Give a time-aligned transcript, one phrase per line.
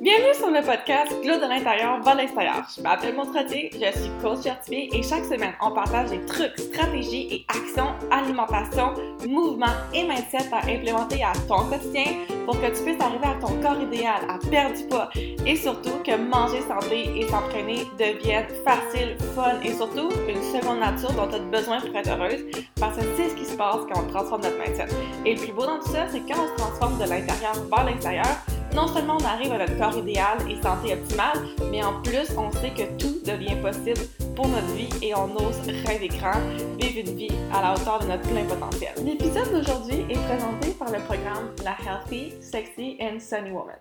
[0.00, 2.66] Bienvenue sur le podcast Glow de l'intérieur vers l'extérieur.
[2.76, 7.28] Je m'appelle Montretier, je suis coach certifié et chaque semaine, on partage des trucs, stratégies
[7.30, 8.94] et actions, alimentation,
[9.28, 12.04] mouvement et mindset à implémenter à ton quotidien
[12.44, 15.08] pour que tu puisses arriver à ton corps idéal, à perdre du poids
[15.46, 21.12] et surtout que manger santé et s'entraîner devienne facile, fun et surtout une seconde nature
[21.12, 22.44] dont tu as besoin pour être heureuse
[22.78, 24.88] parce que c'est ce qui se passe quand on transforme notre mindset.
[25.24, 27.84] Et le plus beau dans tout ça, c'est quand on se transforme de l'intérieur vers
[27.84, 28.26] l'extérieur,
[28.74, 31.38] non seulement on arrive à notre corps idéal et santé optimale,
[31.70, 34.00] mais en plus, on sait que tout devient possible
[34.34, 36.40] pour notre vie et on ose rêver grand,
[36.78, 38.94] vivre une vie à la hauteur de notre plein potentiel.
[39.04, 43.76] L'épisode d'aujourd'hui est présenté par le programme La Healthy, Sexy and Sunny Woman.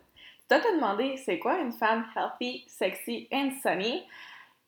[0.50, 4.04] Tu dois te demander, c'est quoi une femme healthy, sexy and sunny?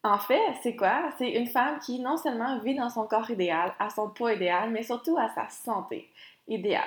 [0.05, 1.09] En fait, c'est quoi?
[1.17, 4.69] C'est une femme qui non seulement vit dans son corps idéal, à son poids idéal,
[4.69, 6.09] mais surtout à sa santé
[6.47, 6.83] idéale.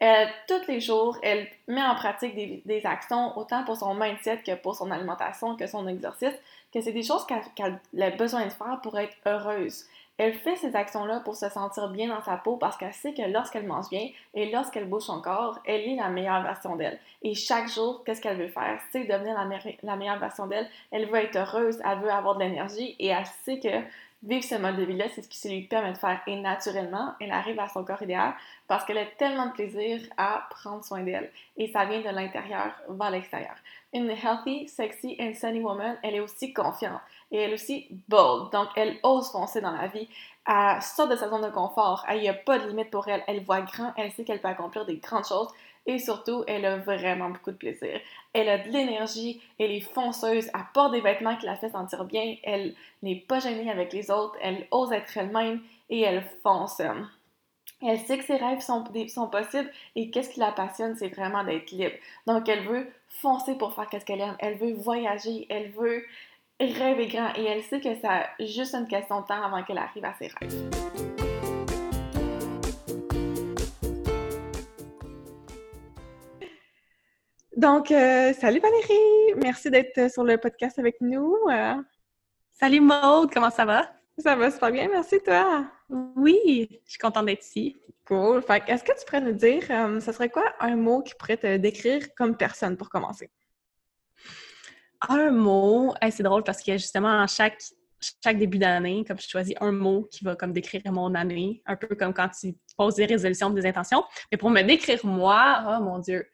[0.00, 4.54] Elle, tous les jours, elle met en pratique des, actions autant pour son mindset que
[4.54, 6.34] pour son alimentation, que son exercice,
[6.72, 9.84] que c'est des choses qu'elle a besoin de faire pour être heureuse.
[10.16, 13.22] Elle fait ces actions-là pour se sentir bien dans sa peau parce qu'elle sait que
[13.22, 16.98] lorsqu'elle mange bien et lorsqu'elle bouge son corps, elle est la meilleure version d'elle.
[17.22, 18.78] Et chaque jour, qu'est-ce qu'elle veut faire?
[18.92, 19.46] C'est devenir la,
[19.82, 20.68] la meilleure version d'elle.
[20.90, 23.68] Elle veut être heureuse, elle veut avoir de l'énergie et elle sait que
[24.22, 26.20] vivre ce mode de vie-là, c'est ce qui lui permet de faire.
[26.26, 28.34] Et naturellement, elle arrive à son corps idéal
[28.68, 31.30] parce qu'elle a tellement de plaisir à prendre soin d'elle.
[31.56, 33.54] Et ça vient de l'intérieur vers l'extérieur.
[33.92, 37.00] Une healthy, sexy and sunny woman, elle est aussi confiante
[37.32, 38.52] et elle est aussi bold.
[38.52, 40.08] Donc, elle ose foncer dans la vie.
[40.46, 42.04] Elle sort de sa zone de confort.
[42.12, 43.22] Il n'y a pas de limite pour elle.
[43.26, 43.92] Elle voit grand.
[43.96, 45.48] Elle sait qu'elle peut accomplir des grandes choses.
[45.86, 48.00] Et surtout, elle a vraiment beaucoup de plaisir.
[48.32, 52.04] Elle a de l'énergie, elle est fonceuse, elle porte des vêtements qui la fait sentir
[52.04, 56.80] bien, elle n'est pas gênée avec les autres, elle ose être elle-même et elle fonce.
[57.82, 58.84] Elle sait que ses rêves sont,
[59.30, 61.94] possibles et qu'est-ce qui la passionne, c'est vraiment d'être libre.
[62.26, 64.36] Donc, elle veut foncer pour faire ce qu'elle aime.
[64.38, 66.04] Elle veut voyager, elle veut
[66.60, 70.04] rêver grand et elle sait que c'est juste une question de temps avant qu'elle arrive
[70.04, 71.19] à ses rêves.
[77.60, 79.34] Donc, euh, salut Valérie!
[79.36, 81.36] Merci d'être sur le podcast avec nous.
[81.50, 81.74] Euh,
[82.52, 83.92] salut Maude, comment ça va?
[84.16, 85.70] Ça va super bien, merci toi!
[86.16, 87.76] Oui, je suis contente d'être ici.
[88.06, 88.40] Cool.
[88.40, 91.36] Fait est-ce que tu pourrais nous dire, euh, ce serait quoi un mot qui pourrait
[91.36, 93.28] te décrire comme personne pour commencer?
[95.06, 97.60] Un mot, c'est drôle parce que justement, chaque,
[98.24, 101.76] chaque début d'année, comme je choisis un mot qui va comme décrire mon année, un
[101.76, 104.02] peu comme quand tu poses des résolutions, des intentions.
[104.32, 106.24] Mais pour me décrire moi, oh mon Dieu,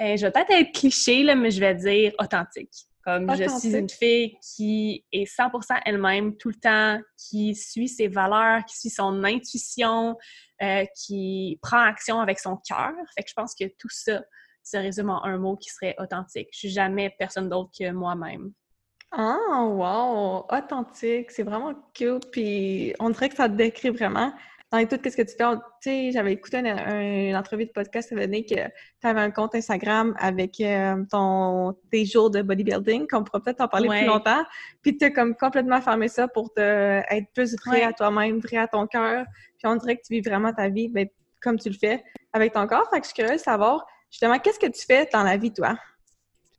[0.00, 2.72] euh, je vais peut-être être cliché, là, mais je vais dire authentique.
[3.04, 8.08] Comme je suis une fille qui est 100% elle-même tout le temps, qui suit ses
[8.08, 10.16] valeurs, qui suit son intuition,
[10.60, 12.90] euh, qui prend action avec son cœur.
[13.14, 14.24] Fait que je pense que tout ça
[14.64, 16.48] se résume en un mot qui serait authentique.
[16.52, 18.50] Je suis jamais personne d'autre que moi-même.
[19.12, 20.44] Ah, wow!
[20.50, 22.28] Authentique, c'est vraiment cute.
[22.32, 24.32] Puis on dirait que ça te décrit vraiment
[24.72, 25.44] dans tout ce que tu fais?
[25.54, 29.54] Tu sais, j'avais écouté une, entrevue de podcast, ça venait que tu avais un compte
[29.54, 34.44] Instagram avec euh, ton, tes jours de bodybuilding, qu'on pourrait peut-être en parler plus longtemps.
[34.82, 38.56] Puis tu as comme complètement fermé ça pour te, être plus vrai à toi-même, vrai
[38.56, 39.24] à ton cœur.
[39.58, 41.06] Puis on dirait que tu vis vraiment ta vie ben,
[41.40, 42.02] comme tu le fais
[42.32, 42.88] avec ton corps.
[42.90, 45.52] Fait que je suis curieuse de savoir, justement, qu'est-ce que tu fais dans la vie,
[45.52, 45.78] toi?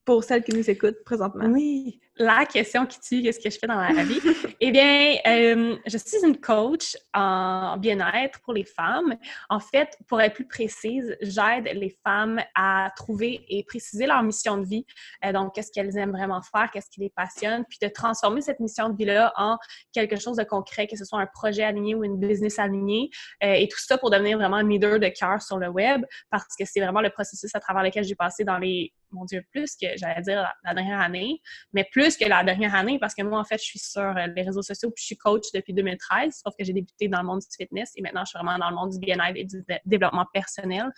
[0.05, 1.45] Pour celles qui nous écoutent présentement?
[1.47, 4.19] Oui la question qui tue qu'est-ce que je fais dans la vie?
[4.59, 9.15] eh bien, euh, je suis une coach en bien-être pour les femmes.
[9.49, 14.57] En fait, pour être plus précise, j'aide les femmes à trouver et préciser leur mission
[14.57, 14.85] de vie.
[15.25, 18.59] Euh, donc, qu'est-ce qu'elles aiment vraiment faire, qu'est-ce qui les passionne, puis de transformer cette
[18.59, 19.57] mission de vie-là en
[19.93, 23.09] quelque chose de concret, que ce soit un projet aligné ou une business alignée.
[23.43, 26.55] Euh, et tout ça pour devenir vraiment un leader de cœur sur le web, parce
[26.57, 29.75] que c'est vraiment le processus à travers lequel j'ai passé dans les, mon Dieu, plus
[29.75, 31.41] que j'allais dire la, dernière année,
[31.73, 34.27] mais plus que la dernière année parce que moi, en fait, je suis sur euh,
[34.35, 37.27] les réseaux sociaux puis je suis coach depuis 2013, sauf que j'ai débuté dans le
[37.27, 39.63] monde du fitness et maintenant, je suis vraiment dans le monde du bien-être et du
[39.85, 40.91] développement personnel.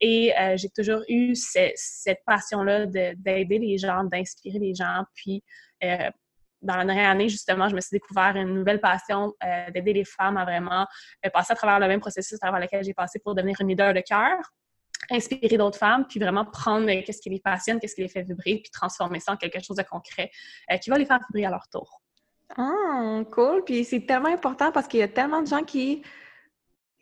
[0.00, 5.04] Et euh, j'ai toujours eu cette passion-là d'aider les gens, d'inspirer les gens.
[5.14, 5.42] Puis,
[5.84, 6.10] euh,
[6.62, 9.32] dans la dernière année, justement, je me suis découvert une nouvelle passion
[9.72, 10.86] d'aider les femmes à vraiment
[11.32, 13.94] passer à travers le même processus à travers lequel j'ai passé pour devenir une leader
[13.94, 14.36] de cœur
[15.08, 18.22] inspirer d'autres femmes, puis vraiment prendre euh, qu'est-ce qui les passionne, qu'est-ce qui les fait
[18.22, 20.30] vibrer, puis transformer ça en quelque chose de concret
[20.70, 22.02] euh, qui va les faire vibrer à leur tour.
[22.56, 23.64] Ah, cool.
[23.64, 26.02] Puis c'est tellement important parce qu'il y a tellement de gens qui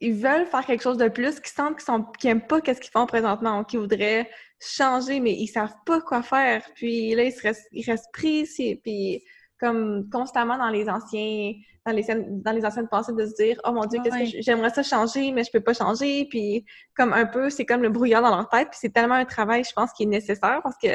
[0.01, 1.79] ils veulent faire quelque chose de plus, qui sentent
[2.19, 4.31] qu'ils n'aiment pas qu'est-ce qu'ils font présentement, qui voudraient
[4.61, 6.63] changer, mais ils savent pas quoi faire.
[6.75, 8.47] Puis là, ils, restent, ils restent pris,
[8.83, 9.25] puis
[9.59, 11.53] comme constamment dans les anciens
[11.91, 14.71] dans les, dans les anciennes pensées de se dire oh mon dieu qu'est-ce que j'aimerais
[14.71, 16.27] ça changer mais je peux pas changer.
[16.31, 16.65] Puis
[16.97, 18.69] comme un peu c'est comme le brouillard dans leur tête.
[18.71, 20.61] Puis c'est tellement un travail je pense qui est nécessaire.
[20.63, 20.89] Parce que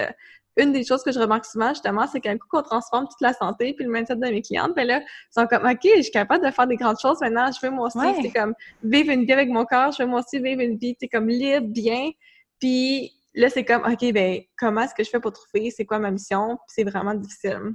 [0.58, 3.34] une des choses que je remarque souvent, justement, c'est qu'un coup qu'on transforme toute la
[3.34, 6.12] santé puis le mindset de mes clientes, ben là, ils sont comme, OK, je suis
[6.12, 8.54] capable de faire des grandes choses maintenant, je veux moi aussi, c'est comme,
[8.84, 11.28] vivre une vie avec mon corps, je veux moi aussi vivre une vie, c'est comme,
[11.28, 12.12] libre, bien,
[12.60, 16.00] puis là, c'est comme, OK, ben, comment est-ce que je fais pour trouver, c'est quoi
[16.00, 17.74] ma mission, c'est vraiment difficile.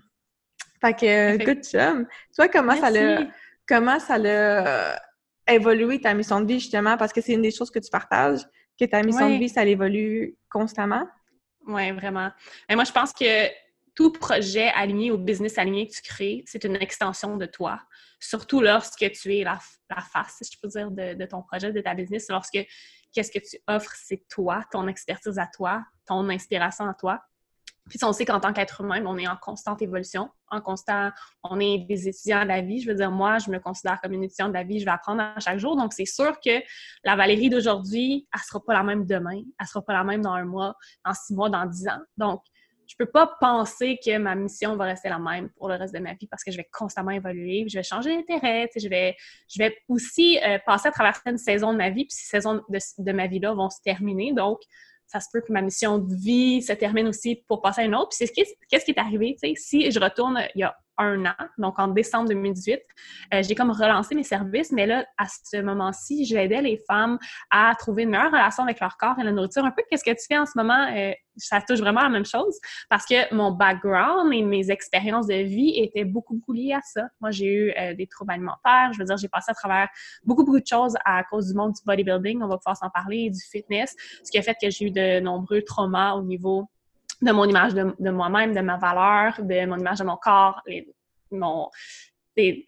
[0.80, 2.06] Fait que, good job!
[2.34, 3.26] Toi, comment ça l'a,
[3.66, 5.00] comment ça l'a
[5.46, 8.40] évolué ta mission de vie, justement, parce que c'est une des choses que tu partages,
[8.78, 11.06] que ta mission de vie, ça évolue constamment?
[11.66, 12.30] Oui, vraiment.
[12.68, 13.48] Et moi, je pense que
[13.94, 17.80] tout projet aligné ou business aligné que tu crées, c'est une extension de toi.
[18.20, 19.58] Surtout lorsque tu es la,
[20.12, 22.26] face, si je peux dire, de, ton projet, de ta business.
[22.28, 22.58] Lorsque
[23.12, 27.20] qu'est-ce que tu offres, c'est toi, ton expertise à toi, ton inspiration à toi.
[27.88, 31.10] Puis on sait qu'en tant qu'être humain, on est en constante évolution, en constant,
[31.42, 32.80] on est des étudiants de la vie.
[32.80, 34.90] Je veux dire, moi, je me considère comme une étudiante de la vie, je vais
[34.90, 35.76] apprendre à chaque jour.
[35.76, 36.62] Donc, c'est sûr que
[37.04, 40.32] la Valérie d'aujourd'hui, elle sera pas la même demain, elle sera pas la même dans
[40.32, 40.74] un mois,
[41.04, 42.00] dans six mois, dans dix ans.
[42.16, 42.42] Donc,
[42.88, 45.98] je peux pas penser que ma mission va rester la même pour le reste de
[45.98, 49.14] ma vie parce que je vais constamment évoluer, je vais changer d'intérêt, je vais,
[49.48, 52.62] je vais aussi euh, passer à travers une saison de ma vie, puis ces saisons
[52.68, 54.32] de, de ma vie-là vont se terminer.
[54.32, 54.60] Donc,
[55.08, 57.94] ça se peut que ma mission de vie se termine aussi pour passer à une
[57.94, 58.10] autre.
[58.10, 58.32] Puis c'est
[58.68, 61.78] qu'est-ce qui est arrivé, tu sais, si je retourne il y a un an, donc
[61.78, 62.80] en décembre 2018.
[63.34, 67.18] Euh, j'ai comme relancé mes services, mais là, à ce moment-ci, j'aidais les femmes
[67.50, 69.64] à trouver une meilleure relation avec leur corps et la nourriture.
[69.64, 72.24] Un peu qu'est-ce que tu fais en ce moment, euh, ça touche vraiment la même
[72.24, 72.58] chose
[72.90, 77.08] parce que mon background et mes expériences de vie étaient beaucoup, beaucoup liées à ça.
[77.20, 79.88] Moi, j'ai eu euh, des troubles alimentaires, je veux dire, j'ai passé à travers
[80.24, 83.30] beaucoup, beaucoup de choses à cause du monde du bodybuilding, on va pouvoir s'en parler,
[83.30, 83.94] du fitness,
[84.24, 86.68] ce qui a fait que j'ai eu de nombreux traumas au niveau
[87.20, 90.86] de mon image de, moi-même, de ma valeur, de mon image de mon corps, des,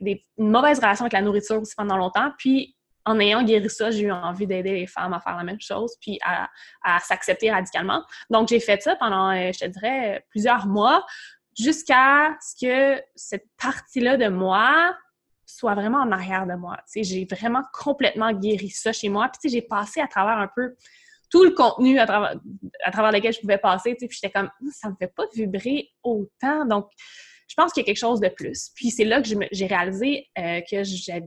[0.00, 2.32] des, une mauvaise relation avec la nourriture aussi pendant longtemps.
[2.36, 2.76] Puis,
[3.06, 5.96] en ayant guéri ça, j'ai eu envie d'aider les femmes à faire la même chose,
[6.00, 6.48] puis à,
[6.82, 8.04] à s'accepter radicalement.
[8.28, 11.06] Donc, j'ai fait ça pendant, euh, je te dirais, plusieurs mois,
[11.58, 14.94] jusqu'à ce que cette partie-là de moi
[15.46, 16.76] soit vraiment en arrière de moi.
[16.94, 19.28] J'ai vraiment complètement guéri ça chez moi.
[19.28, 20.74] Puis, j'ai passé à travers un peu
[21.30, 22.36] tout le contenu à travers,
[22.84, 26.64] à travers lequel je pouvais passer, puis j'étais comme, ça me fait pas vibrer autant.
[26.66, 26.86] Donc,
[27.50, 28.70] je pense qu'il y a quelque chose de plus.
[28.76, 30.84] Puis c'est là que j'ai réalisé euh, que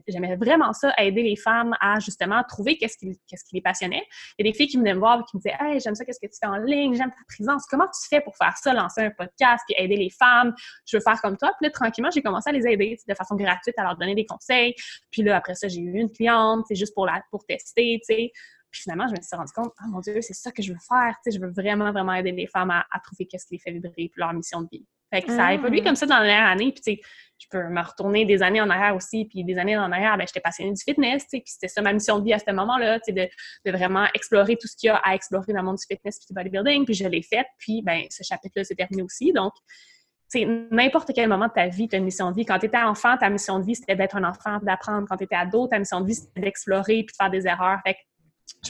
[0.07, 4.03] j'aimais vraiment ça, aider les femmes à justement trouver qu'est-ce qui, qui les passionnait.
[4.39, 5.95] Il y a des filles qui venaient me voir et qui me disaient Hey, j'aime
[5.95, 7.65] ça, qu'est-ce que tu fais en ligne, j'aime ta présence.
[7.69, 10.55] Comment tu fais pour faire ça, lancer un podcast, puis aider les femmes?
[10.85, 11.51] Je veux faire comme toi.
[11.59, 14.25] Puis là, tranquillement, j'ai commencé à les aider de façon gratuite, à leur donner des
[14.25, 14.75] conseils.
[15.11, 18.15] Puis là, après ça, j'ai eu une cliente, c'est juste pour, la, pour tester, tu
[18.15, 18.31] sais.
[18.73, 20.79] Puis finalement, je me suis rendu compte, oh mon Dieu, c'est ça que je veux
[20.89, 21.15] faire.
[21.23, 23.71] Tu sais, je veux vraiment, vraiment aider les femmes à, trouver qu'est-ce qui les fait
[23.71, 24.85] vibrer, puis leur mission de vie.
[25.13, 25.83] Fait que ça a évolué mm.
[25.83, 26.71] comme ça dans la dernière année.
[26.71, 27.01] Puis tu sais,
[27.37, 29.25] je peux me retourner des années en arrière aussi.
[29.25, 31.25] Puis des années en arrière, ben, j'étais passionnée du fitness.
[31.25, 33.29] Tu sais, puis c'était ça ma mission de vie à ce moment-là, tu sais, de,
[33.71, 36.17] de, vraiment explorer tout ce qu'il y a à explorer dans le monde du fitness
[36.17, 36.85] puis du bodybuilding.
[36.85, 37.45] Puis je l'ai fait.
[37.59, 39.31] Puis ben, ce chapitre-là s'est terminé aussi.
[39.33, 39.53] Donc,
[40.33, 42.43] c'est n'importe quel moment de ta vie, tu as une mission de vie.
[42.43, 45.07] Quand tu étais enfant, ta mission de vie, c'était d'être un enfant, d'apprendre.
[45.07, 47.79] Quand tu étais ado, ta mission de vie, c'était d'explorer puis de faire des erreurs.
[47.85, 48.12] Fait que je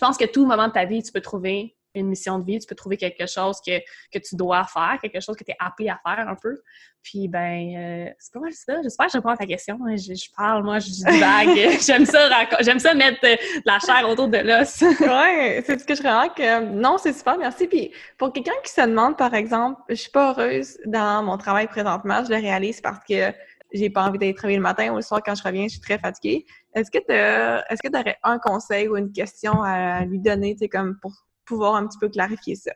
[0.03, 2.67] pense que tout moment de ta vie, tu peux trouver une mission de vie, tu
[2.67, 3.79] peux trouver quelque chose que,
[4.11, 6.59] que tu dois faire, quelque chose que tu es appelé à faire un peu.
[7.03, 8.81] Puis, ben, euh, c'est pas mal ça.
[8.81, 9.77] J'espère que je réponds à ta question.
[9.85, 9.95] Hein.
[9.97, 11.79] Je, parle, moi, je divague.
[11.85, 12.29] j'aime ça,
[12.61, 14.81] j'aime ça mettre euh, de la chair autour de l'os.
[15.01, 16.41] ouais, c'est ce que je remarque.
[16.73, 17.67] non, c'est super, merci.
[17.67, 21.67] Puis, pour quelqu'un qui se demande, par exemple, je suis pas heureuse dans mon travail
[21.67, 23.31] présentement, je le réalise parce que
[23.73, 25.81] j'ai pas envie d'aller travailler le matin ou le soir quand je reviens, je suis
[25.81, 26.45] très fatiguée.
[26.73, 30.97] Est-ce que tu est-ce que aurais un conseil ou une question à lui donner, comme
[31.01, 31.11] pour
[31.45, 32.71] pouvoir un petit peu clarifier ça?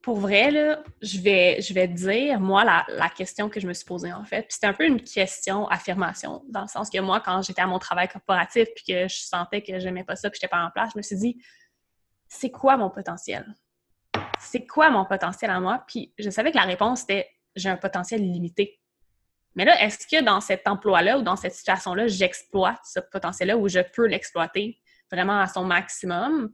[0.00, 3.84] Pour vrai, là, je vais, je vais dire, moi, la, question que je me suis
[3.84, 7.42] posée, en fait, c'était un peu une question affirmation, dans le sens que moi, quand
[7.42, 10.50] j'étais à mon travail corporatif, puis que je sentais que j'aimais pas ça, puis j'étais
[10.50, 11.42] pas en place, je me suis dit,
[12.28, 13.54] c'est quoi mon potentiel?
[14.38, 15.84] C'est quoi mon potentiel à moi?
[15.86, 18.80] Puis je savais que la réponse était, j'ai un potentiel limité.
[19.54, 23.68] Mais là, est-ce que dans cet emploi-là ou dans cette situation-là, j'exploite ce potentiel-là ou
[23.68, 24.78] je peux l'exploiter
[25.10, 26.52] vraiment à son maximum?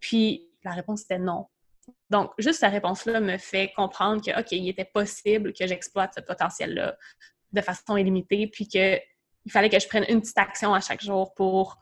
[0.00, 1.46] Puis la réponse était non.
[2.10, 6.20] Donc, juste cette réponse-là me fait comprendre que, OK, il était possible que j'exploite ce
[6.20, 6.96] potentiel-là
[7.52, 9.00] de façon illimitée, puis qu'il
[9.48, 11.78] fallait que je prenne une petite action à chaque jour pour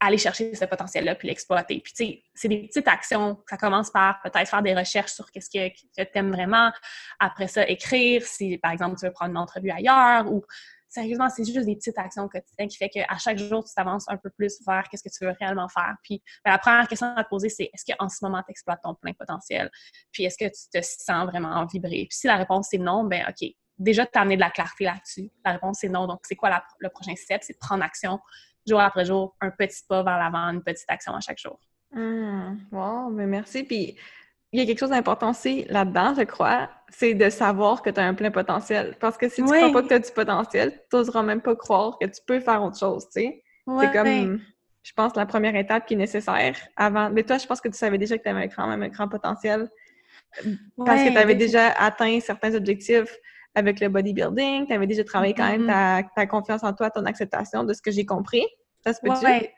[0.00, 1.80] aller chercher ce potentiel-là puis l'exploiter.
[1.80, 3.42] Puis, tu sais, c'est des petites actions.
[3.48, 6.70] Ça commence par peut-être faire des recherches sur qu'est-ce que, tu aimes vraiment.
[7.18, 10.44] Après ça, écrire si, par exemple, tu veux prendre une entrevue ailleurs ou
[10.88, 14.16] sérieusement, c'est juste des petites actions quotidiennes qui fait qu'à chaque jour, tu t'avances un
[14.16, 15.96] peu plus vers qu'est-ce que tu veux réellement faire.
[16.02, 18.80] Puis, ben, la première question à te poser, c'est est-ce qu'en ce moment, tu exploites
[18.82, 19.70] ton plein potentiel?
[20.12, 22.06] Puis, est-ce que tu te sens vraiment vibrer?
[22.08, 25.30] Puis, si la réponse est non, ben OK, déjà t'amener de la clarté là-dessus.
[25.44, 26.06] La réponse, c'est non.
[26.06, 27.42] Donc, c'est quoi le prochain step?
[27.42, 28.18] C'est de prendre action
[28.68, 31.58] jour après jour, un petit pas vers l'avant, une petite action à chaque jour.
[31.92, 33.64] Mmh, wow, mais merci.
[33.64, 33.96] Puis,
[34.52, 38.00] il y a quelque chose d'important aussi là-dedans, je crois, c'est de savoir que tu
[38.00, 38.96] as un plein potentiel.
[38.98, 41.42] Parce que si tu ne crois pas que tu as du potentiel, tu n'oseras même
[41.42, 43.42] pas croire que tu peux faire autre chose, tu sais.
[43.80, 44.40] C'est comme,
[44.82, 47.10] je pense, la première étape qui est nécessaire avant.
[47.10, 49.68] Mais toi, je pense que tu savais déjà que tu avais même un grand potentiel
[50.84, 53.14] parce que tu avais déjà atteint certains objectifs
[53.54, 56.04] avec le bodybuilding, tu avais déjà travaillé quand même mm-hmm.
[56.14, 58.46] ta, ta, confiance en toi, ton acceptation de ce que j'ai compris.
[58.84, 59.48] Ça se peut-tu?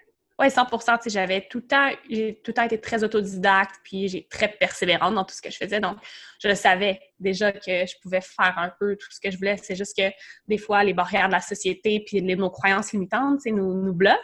[0.41, 4.27] Oui, 100% J'avais tout le temps, j'ai tout le temps été très autodidacte, puis j'ai
[4.27, 5.81] très persévérante dans tout ce que je faisais.
[5.81, 5.99] Donc,
[6.43, 9.57] je savais déjà que je pouvais faire un peu tout ce que je voulais.
[9.63, 10.11] C'est juste que
[10.49, 14.17] des fois, les barrières de la société puis les, nos croyances limitantes, nous, nous bloquent.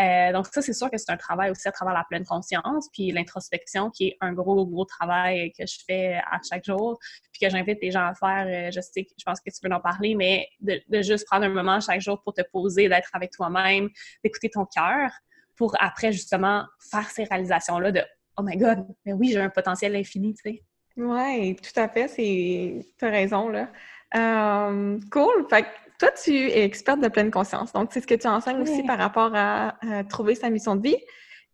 [0.00, 2.88] Euh, donc, ça, c'est sûr que c'est un travail aussi à travers la pleine conscience,
[2.92, 6.98] puis l'introspection, qui est un gros, gros travail que je fais à chaque jour,
[7.32, 8.46] puis que j'invite les gens à faire.
[8.46, 11.44] Euh, je sais, je pense que tu peux en parler, mais de, de juste prendre
[11.44, 13.88] un moment chaque jour pour te poser, d'être avec toi-même,
[14.22, 15.10] d'écouter ton cœur
[15.56, 18.02] pour après, justement, faire ces réalisations-là de
[18.36, 20.64] Oh my God, mais oui, j'ai un potentiel infini, tu sais.
[20.96, 22.86] Oui, tout à fait, c'est...
[22.98, 23.68] tu as raison, là.
[24.14, 25.46] Euh, cool!
[25.50, 27.72] Fait que toi, tu es experte de pleine conscience.
[27.72, 29.74] Donc, c'est ce que tu enseignes aussi par rapport à,
[30.08, 30.96] trouver sa mission de vie.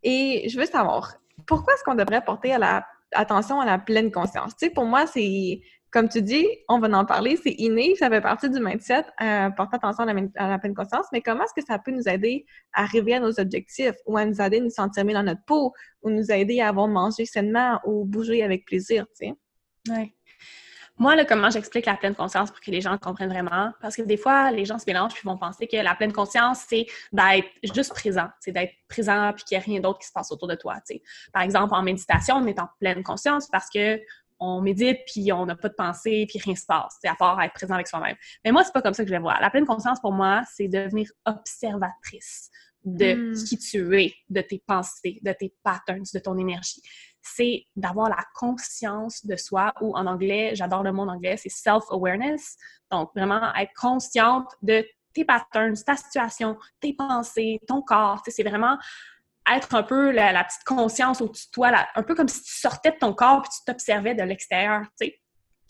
[0.03, 1.15] Et je veux savoir,
[1.47, 4.55] pourquoi est-ce qu'on devrait porter à la, attention à la pleine conscience?
[4.55, 8.09] Tu sais, pour moi, c'est comme tu dis, on va en parler, c'est inné, ça
[8.09, 11.65] fait partie du mindset, euh, porter attention à la, pleine conscience, mais comment est-ce que
[11.65, 14.69] ça peut nous aider à arriver à nos objectifs ou à nous aider à nous
[14.69, 18.65] sentir mieux dans notre peau ou nous aider à avoir mangé sainement ou bouger avec
[18.65, 19.33] plaisir, tu sais?
[19.89, 20.13] Oui.
[21.01, 23.71] Moi, là, comment j'explique la pleine conscience pour que les gens comprennent vraiment?
[23.81, 26.65] Parce que des fois, les gens se mélangent et vont penser que la pleine conscience,
[26.69, 30.11] c'est d'être juste présent, c'est d'être présent puis qu'il n'y a rien d'autre qui se
[30.11, 30.75] passe autour de toi.
[31.33, 33.99] Par exemple, en méditation, on est en pleine conscience parce que
[34.41, 37.39] on médite, puis on n'a pas de pensée, puis rien se passe, c'est à part
[37.41, 38.15] être présent avec soi-même.
[38.43, 39.39] Mais moi, c'est pas comme ça que je vais voir.
[39.39, 42.49] La pleine conscience, pour moi, c'est devenir observatrice
[42.83, 43.43] de hmm.
[43.45, 46.81] qui tu es, de tes pensées, de tes patterns, de ton énergie.
[47.21, 51.49] C'est d'avoir la conscience de soi, ou en anglais, j'adore le mot en anglais, c'est
[51.49, 52.57] self-awareness.
[52.89, 54.83] Donc, vraiment être consciente de
[55.13, 58.23] tes patterns, ta situation, tes pensées, ton corps.
[58.27, 58.77] C'est vraiment
[59.51, 62.91] être un peu la, petite conscience au-dessus de toi, un peu comme si tu sortais
[62.91, 65.17] de ton corps et tu t'observais de l'extérieur, tu sais.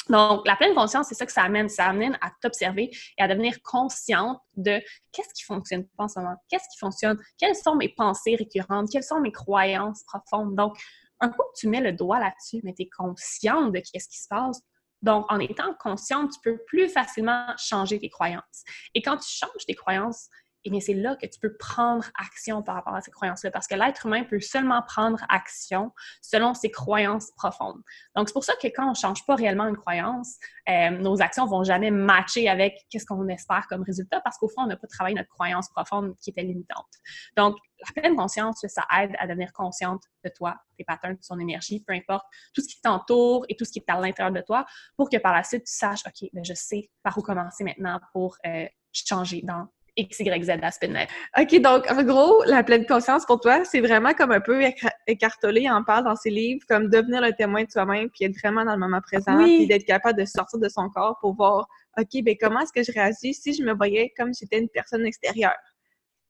[0.10, 1.70] Donc, la pleine conscience, c'est ça que ça amène.
[1.70, 6.20] Ça amène à t'observer et à devenir consciente de qu'est-ce qui fonctionne pas en ce
[6.20, 10.56] moment, qu'est-ce qui fonctionne, quelles sont mes pensées récurrentes, quelles sont mes croyances profondes.
[10.56, 10.75] Donc,
[11.20, 14.20] un coup que tu mets le doigt là-dessus, mais tu es consciente de qu'est-ce qui
[14.20, 14.62] se passe,
[15.01, 18.63] donc, en étant consciente, tu peux plus facilement changer tes croyances.
[18.94, 20.30] Et quand tu changes tes croyances,
[20.63, 23.68] et bien c'est là que tu peux prendre action par rapport à ces croyances-là, parce
[23.68, 25.91] que l'être humain peut seulement prendre action
[26.22, 27.82] selon ses croyances profondes.
[28.15, 30.38] Donc, c'est pour ça que quand on ne change pas réellement une croyance,
[30.70, 34.63] euh, nos actions vont jamais matcher avec qu'est-ce qu'on espère comme résultat, parce qu'au fond,
[34.63, 36.86] on n'a pas travaillé notre croyance profonde qui était limitante.
[37.36, 41.39] Donc, la pleine conscience, ça aide à devenir consciente de toi, tes patterns, de son
[41.39, 44.41] énergie, peu importe, tout ce qui t'entoure et tout ce qui est à l'intérieur de
[44.41, 44.65] toi,
[44.98, 48.00] pour que par la suite, tu saches, OK, ben, je sais par où commencer maintenant
[48.13, 50.95] pour euh, changer dans X, Y, Z aspect de
[51.41, 54.62] OK, donc, en gros, la pleine conscience pour toi, c'est vraiment comme un peu
[55.07, 58.63] écartolé, en parle dans ses livres, comme devenir le témoin de soi-même, puis être vraiment
[58.63, 61.67] dans le moment présent, puis d'être capable de sortir de son corps pour voir,
[61.98, 64.69] OK, ben comment est-ce que je réagis si je me voyais comme si j'étais une
[64.69, 65.57] personne extérieure?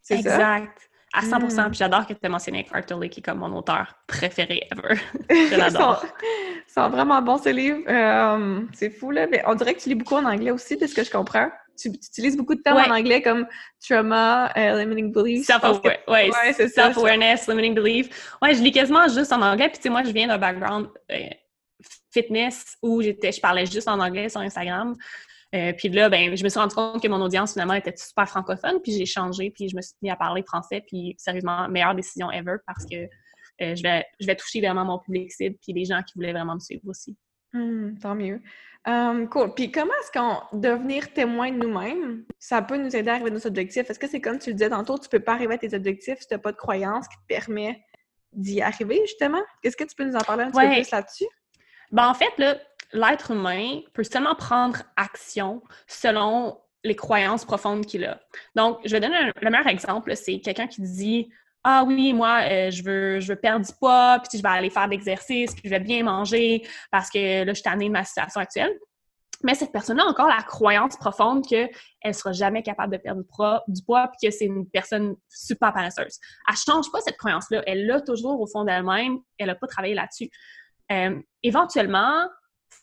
[0.02, 0.90] C'est exact.
[1.14, 1.70] À 100 hmm.
[1.70, 4.96] Puis j'adore que tu aies mentionné Eckhart Tolle, qui est comme mon auteur préféré ever.
[5.30, 6.06] je l'adore.
[6.24, 7.82] Ils sont vraiment bons, ces livres.
[7.86, 9.28] Euh, c'est fou, là.
[9.28, 11.50] Mais on dirait que tu lis beaucoup en anglais aussi, de ce que je comprends
[11.78, 13.48] tu, utilises beaucoup de termes en anglais comme
[13.80, 15.46] trauma, uh, limiting belief.
[15.46, 18.38] Self-awareness, limiting belief.
[18.42, 19.70] Ouais, je lis quasiment juste en anglais.
[19.70, 21.30] Puis, tu sais, moi, je viens d'un background euh,
[22.12, 24.96] fitness où j'étais, je parlais juste en anglais sur Instagram.
[25.54, 28.28] Euh, puis là, ben, je me suis rendu compte que mon audience, finalement, était super
[28.28, 28.80] francophone.
[28.82, 30.84] Puis j'ai changé, puis je me suis mis à parler français.
[30.88, 33.08] Puis, sérieusement, meilleure décision ever parce que
[33.60, 36.56] je, vais, je vais toucher vraiment mon public cible puis les gens qui voulaient vraiment
[36.56, 37.16] me suivre aussi.
[37.54, 38.42] Mmh, tant mieux.
[38.88, 39.54] Um, cool.
[39.54, 43.34] Puis comment est-ce qu'on devenir témoin de nous-mêmes, ça peut nous aider à arriver à
[43.34, 43.90] nos objectifs?
[43.90, 46.20] Est-ce que c'est comme tu le disais tantôt, tu peux pas arriver à tes objectifs
[46.20, 47.84] si tu n'as pas de croyance qui te permet
[48.34, 49.42] d'y arriver, justement?
[49.64, 51.28] Est-ce que tu peux nous en parler un petit peu plus là-dessus?
[51.92, 52.32] Ben, en fait,
[52.94, 58.20] l'être humain peut seulement prendre action selon les croyances profondes qu'il a.
[58.56, 61.30] Donc, je vais donner le meilleur exemple, c'est quelqu'un qui dit
[61.64, 64.70] ah oui, moi, euh, je, veux, je veux perdre du poids, puis je vais aller
[64.70, 67.94] faire de l'exercice, puis je vais bien manger parce que là, je suis tannée de
[67.94, 68.74] ma situation actuelle.
[69.44, 71.70] Mais cette personne-là a encore la croyance profonde qu'elle
[72.06, 73.22] ne sera jamais capable de perdre
[73.68, 76.20] du poids, puis que c'est une personne super paresseuse.
[76.48, 77.64] Elle ne change pas cette croyance-là.
[77.66, 79.18] Elle l'a toujours au fond d'elle-même.
[79.38, 80.30] Elle n'a pas travaillé là-dessus.
[80.92, 82.28] Euh, éventuellement,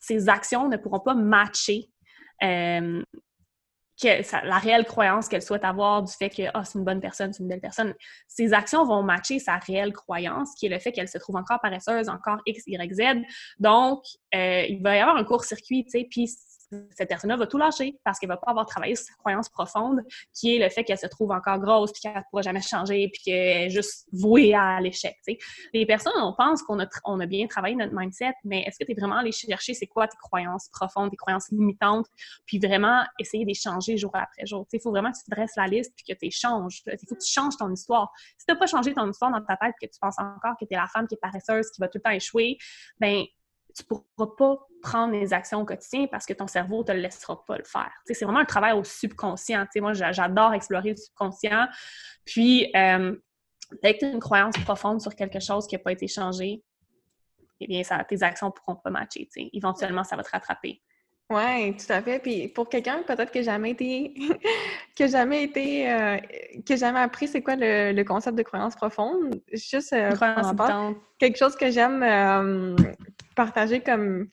[0.00, 1.90] ses actions ne pourront pas matcher
[2.42, 3.02] euh,
[4.00, 7.32] que la réelle croyance qu'elle souhaite avoir du fait que oh, c'est une bonne personne,
[7.32, 7.94] c'est une belle personne,
[8.26, 11.60] ses actions vont matcher sa réelle croyance, qui est le fait qu'elle se trouve encore
[11.60, 13.02] paresseuse, encore X, Y, Z.
[13.58, 16.30] Donc, euh, il va y avoir un court-circuit, tu sais, puis
[16.90, 20.02] cette personne-là va tout lâcher parce qu'elle va pas avoir travaillé sur sa croyance profonde,
[20.34, 23.08] qui est le fait qu'elle se trouve encore grosse, puis qu'elle ne pourra jamais changer,
[23.12, 25.16] puis qu'elle est juste vouée à l'échec.
[25.72, 28.84] Les personnes, on pense qu'on a, on a bien travaillé notre mindset, mais est-ce que
[28.84, 32.06] tu es vraiment allé chercher c'est quoi tes croyances profondes, tes croyances limitantes,
[32.46, 34.66] puis vraiment essayer de les changer jour après jour?
[34.72, 36.82] Il faut vraiment que tu te dresses la liste puis que tu changes.
[36.86, 38.12] Il faut que tu changes ton histoire.
[38.36, 40.64] Si tu n'as pas changé ton histoire dans ta tête, que tu penses encore que
[40.64, 42.58] tu es la femme qui est paresseuse, qui va tout le temps échouer,
[43.00, 43.24] ben
[43.78, 46.92] tu ne pourras pas prendre les actions au quotidien parce que ton cerveau ne te
[46.92, 47.90] laissera pas le faire.
[48.06, 49.66] c'est vraiment un travail au subconscient.
[49.76, 51.66] moi, j'adore explorer le subconscient.
[52.24, 53.16] Puis, euh,
[53.82, 56.62] dès que tu as une croyance profonde sur quelque chose qui n'a pas été changé,
[57.60, 59.28] eh bien, ça, tes actions ne pourront pas matcher.
[59.52, 60.80] Éventuellement, ça va te rattraper.
[61.30, 62.20] Oui, tout à fait.
[62.20, 64.14] Puis pour quelqu'un peut-être que jamais été
[64.96, 66.16] que jamais été euh,
[66.66, 70.10] que jamais appris c'est quoi le, concept de croyance profonde, juste euh,
[71.18, 72.74] quelque chose que j'aime euh,
[73.38, 74.28] partager comme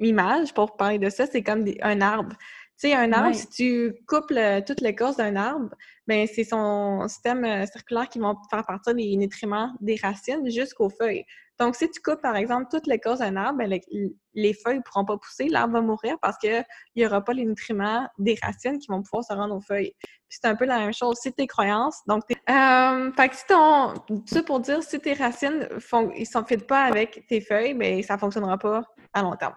[0.00, 2.34] image pour parler de ça, c'est comme un arbre.
[2.80, 4.32] Tu sais, un arbre, si tu coupes
[4.66, 5.68] toute l'écorce d'un arbre,
[6.06, 11.24] ben c'est son système circulaire qui va faire partir les nutriments des racines jusqu'aux feuilles.
[11.62, 13.80] Donc, si tu coupes, par exemple, toutes les causes d'un arbre, ben,
[14.34, 16.64] les, feuilles ne pourront pas pousser, l'arbre va mourir parce qu'il
[16.96, 19.94] n'y aura pas les nutriments des racines qui vont pouvoir se rendre aux feuilles.
[20.00, 21.18] Puis c'est un peu la même chose.
[21.22, 22.00] C'est tes croyances.
[22.08, 23.94] Donc, euh, fait que si ton.
[24.26, 28.14] Ça pour dire, si tes racines font, ils ne pas avec tes feuilles, ben, ça
[28.14, 29.54] ne fonctionnera pas à long terme.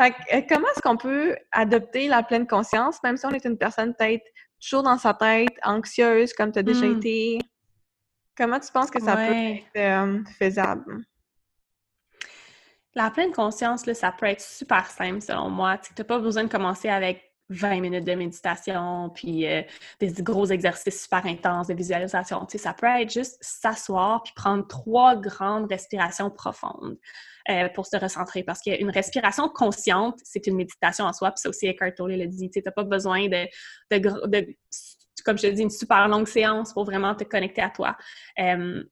[0.00, 3.44] Fait que, euh, comment est-ce qu'on peut adopter la pleine conscience, même si on est
[3.44, 4.24] une personne peut-être
[4.58, 6.96] toujours dans sa tête, anxieuse, comme tu as déjà hmm.
[6.96, 7.38] été?
[8.38, 11.04] Comment tu penses que ça peut être euh, faisable?
[12.94, 15.78] La pleine conscience, là, ça peut être super simple selon moi.
[15.78, 19.62] Tu n'as pas besoin de commencer avec 20 minutes de méditation, puis euh,
[20.00, 22.44] des gros exercices super intenses de visualisation.
[22.46, 26.98] Tu sais, ça peut être juste s'asseoir puis prendre trois grandes respirations profondes
[27.50, 28.42] euh, pour se recentrer.
[28.42, 32.26] Parce qu'une respiration consciente, c'est une méditation en soi, puis ça aussi Eckhart Tolle le
[32.26, 32.50] dit.
[32.50, 33.46] Tu n'as pas besoin de,
[33.90, 34.56] de,
[35.24, 37.96] comme je te dis, une super longue séance pour vraiment te connecter à toi.
[38.38, 38.82] Euh,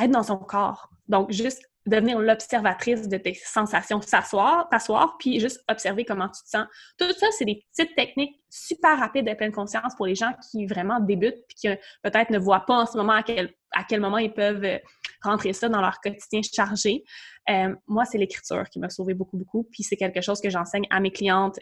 [0.00, 0.88] être dans son corps.
[1.08, 6.48] Donc, juste devenir l'observatrice de tes sensations, s'asseoir, t'asseoir, puis juste observer comment tu te
[6.48, 6.66] sens.
[6.98, 10.66] Tout ça, c'est des petites techniques super rapides de pleine conscience pour les gens qui
[10.66, 13.84] vraiment débutent puis qui euh, peut-être ne voient pas en ce moment à quel, à
[13.84, 14.78] quel moment ils peuvent euh,
[15.22, 17.04] rentrer ça dans leur quotidien chargé.
[17.48, 19.66] Euh, moi, c'est l'écriture qui m'a sauvé beaucoup, beaucoup.
[19.72, 21.58] Puis c'est quelque chose que j'enseigne à mes clientes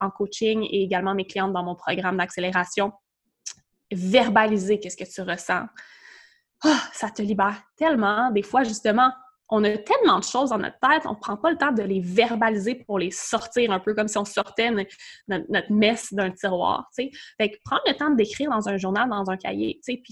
[0.00, 2.92] en coaching et également mes clientes dans mon programme d'accélération.
[3.90, 5.66] Verbaliser qu'est-ce que tu ressens.
[6.64, 8.30] Ah, ça te libère tellement.
[8.30, 9.12] Des fois, justement,
[9.50, 11.82] on a tellement de choses dans notre tête, on ne prend pas le temps de
[11.82, 16.88] les verbaliser pour les sortir un peu comme si on sortait notre, messe d'un tiroir.
[16.94, 20.02] Fait que prendre le temps d'écrire dans un journal, dans un cahier, puis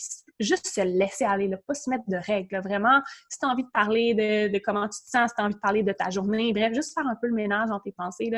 [0.41, 2.61] juste se laisser aller, pas se mettre de règles.
[2.61, 5.45] Vraiment, si tu as envie de parler de, comment tu te sens, si tu as
[5.45, 7.93] envie de parler de ta journée, bref, juste faire un peu le ménage dans tes
[7.93, 8.31] pensées.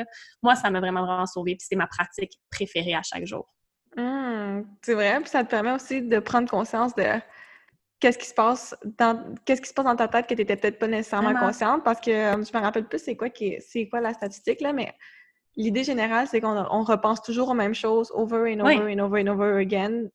[0.43, 1.55] Moi, ça m'a vraiment, vraiment sauvé.
[1.55, 3.47] Puis c'est ma pratique préférée à chaque jour.
[3.95, 7.03] Mmh, c'est vrai, puis ça te permet aussi de prendre conscience de
[7.99, 10.55] qu'est-ce qui se passe dans qu'est-ce qui se passe dans ta tête que tu n'étais
[10.55, 11.83] peut-être pas nécessairement consciente?
[11.83, 14.73] Parce que euh, je me rappelle plus c'est quoi qui c'est quoi la statistique là
[14.73, 14.93] mais
[15.55, 19.21] l'idée générale c'est qu'on on repense toujours aux mêmes choses over and over and over
[19.21, 20.07] and over again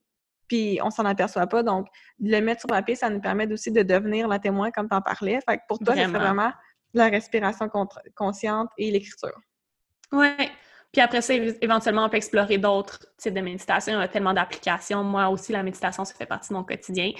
[0.48, 1.86] puis on s'en aperçoit pas donc
[2.20, 5.02] le mettre sur papier ça nous permet aussi de devenir la témoin comme tu en
[5.02, 6.52] parlais fait que pour toi c'est vraiment
[6.94, 7.68] la respiration
[8.14, 9.38] consciente et l'écriture.
[10.12, 10.28] Oui.
[10.92, 13.94] Puis après ça, éventuellement, on peut explorer d'autres types de méditation.
[13.94, 15.02] Il y a tellement d'applications.
[15.02, 17.10] Moi aussi, la méditation, ça fait partie de mon quotidien.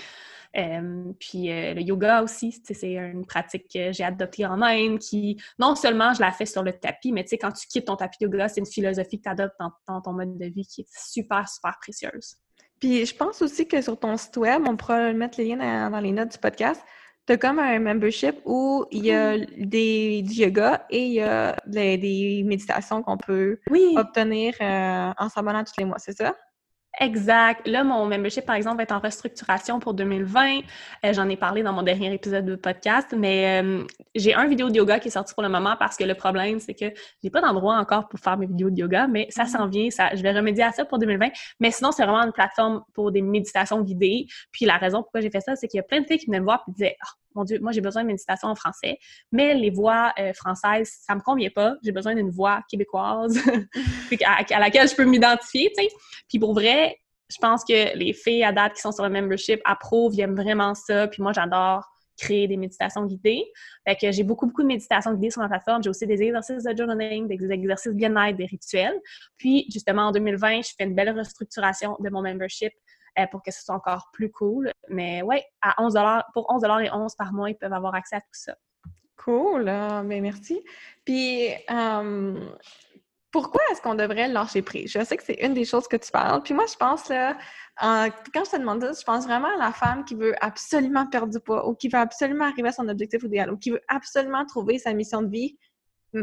[0.55, 5.75] Puis euh, le yoga aussi, c'est une pratique que j'ai adoptée en Inde qui, non
[5.75, 8.19] seulement je la fais sur le tapis, mais tu sais, quand tu quittes ton tapis
[8.21, 9.57] de yoga, c'est une philosophie que tu adoptes
[9.89, 12.37] dans, ton mode de vie qui est super, super précieuse.
[12.79, 16.01] Puis je pense aussi que sur ton site web, on pourra mettre les liens dans,
[16.01, 16.81] les notes du podcast,
[17.27, 21.21] tu as comme un membership où il y a des, du yoga et il y
[21.21, 23.59] a des, méditations qu'on peut
[23.97, 26.35] obtenir euh, en s'abonnant tous les mois, c'est ça?
[27.01, 27.67] Exact.
[27.67, 30.61] Là, mon membership, par exemple, va être en restructuration pour 2020.
[31.05, 34.71] Euh, j'en ai parlé dans mon dernier épisode de podcast, mais euh, j'ai un vidéo
[34.71, 36.87] de yoga qui est sorti pour le moment parce que le problème, c'est que
[37.23, 39.89] j'ai pas d'endroit encore pour faire mes vidéos de yoga, mais ça s'en vient.
[39.91, 41.31] Je vais remédier à ça pour 2020.
[41.59, 44.27] Mais sinon, c'est vraiment une plateforme pour des méditations guidées.
[44.53, 46.27] Puis la raison pourquoi j'ai fait ça, c'est qu'il y a plein de filles qui
[46.27, 48.99] venaient me voir et disaient oh, mon Dieu, moi j'ai besoin de méditation en français,
[49.33, 51.77] mais les voix euh, françaises, ça me convient pas.
[51.83, 53.39] J'ai besoin d'une voix québécoise
[54.25, 55.73] à, laquelle je peux m'identifier.
[56.29, 56.97] Puis pour vrai,
[57.31, 60.37] je pense que les filles à date qui sont sur le membership approuvent, ils aiment
[60.37, 61.09] vraiment ça.
[61.09, 61.85] Puis moi, j'adore
[62.17, 63.45] créer des méditations guidées.
[63.87, 65.83] Fait que j'ai beaucoup, beaucoup de méditations guidées sur ma plateforme.
[65.83, 69.01] J'ai aussi des exercices de journaling, des exercices bien-être, des rituels.
[69.37, 72.73] Puis, justement, en 2020, je fais une belle restructuration de mon membership
[73.19, 74.73] euh, pour que ce soit encore plus cool.
[74.89, 75.99] Mais ouais, à 11
[76.33, 78.55] pour 11 et 11 par mois, ils peuvent avoir accès à tout ça.
[79.17, 80.63] Cool, ah, ben merci.
[81.05, 81.49] Puis,
[83.35, 84.93] pourquoi est-ce qu'on devrait lâcher prise?
[84.93, 86.41] Je sais que c'est une des choses que tu parles.
[86.45, 87.37] Puis moi, je pense, là,
[87.81, 91.33] quand je te demande ça, je pense vraiment à la femme qui veut absolument perdre
[91.33, 94.45] du poids ou qui veut absolument arriver à son objectif idéal ou qui veut absolument
[94.47, 95.59] trouver sa mission de vie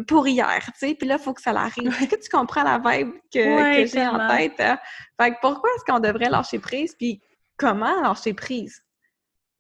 [0.07, 1.87] pour hier, tu sais, puis là, il faut que ça l'arrive.
[2.01, 4.59] Est-ce que tu comprends la vibe que, j'ai en tête?
[4.59, 4.79] Hein?
[5.19, 7.21] Fait que pourquoi est-ce qu'on devrait lâcher prise, puis
[7.57, 8.83] comment lâcher prise?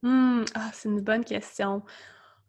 [0.03, 1.83] Mmh, ah, c'est une bonne question.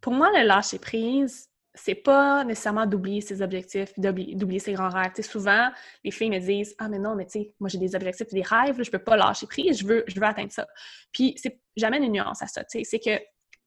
[0.00, 5.12] Pour moi, le lâcher prise, c'est pas nécessairement d'oublier ses objectifs, d'oublier ses grands rêves.
[5.22, 5.70] souvent,
[6.04, 8.34] les filles me disent Ah, mais non, mais tu sais, moi j'ai des objectifs et
[8.34, 10.66] des rêves, je peux pas lâcher prise, je veux, je veux atteindre ça.
[11.12, 12.62] Puis, c'est jamais une nuance à ça.
[12.68, 13.18] C'est que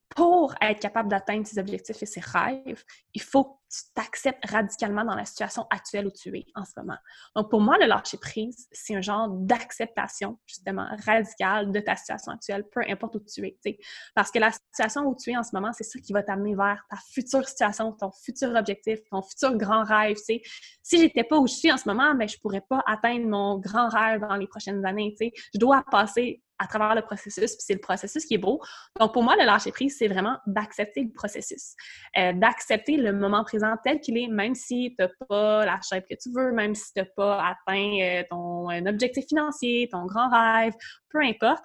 [0.10, 5.04] pour être capable d'atteindre ses objectifs et ses rêves, il faut que tu t'acceptes radicalement
[5.04, 6.98] dans la situation actuelle où tu es en ce moment.
[7.36, 12.32] Donc, pour moi, le lâcher prise, c'est un genre d'acceptation, justement, radicale de ta situation
[12.32, 13.80] actuelle, peu importe où tu es.
[14.14, 16.56] Parce que la situation où tu es en ce moment, c'est ça qui va t'amener
[16.56, 20.18] vers ta future situation, ton futur objectif, ton futur grand rêve.
[20.18, 20.42] Si
[20.84, 23.58] Si j'étais pas où je suis en ce moment, ben, je pourrais pas atteindre mon
[23.58, 25.16] grand rêve dans les prochaines années.
[25.20, 28.62] Je dois passer à travers le processus, puis c'est le processus qui est beau.
[29.00, 31.76] Donc, pour moi, le lâcher prise, c'est vraiment d'accepter le processus,
[32.18, 36.06] euh, d'accepter le moment présent tel qu'il est, même si tu n'as pas la shape
[36.10, 40.30] que tu veux, même si tu n'as pas atteint euh, ton objectif financier, ton grand
[40.30, 40.74] rêve,
[41.10, 41.64] peu importe.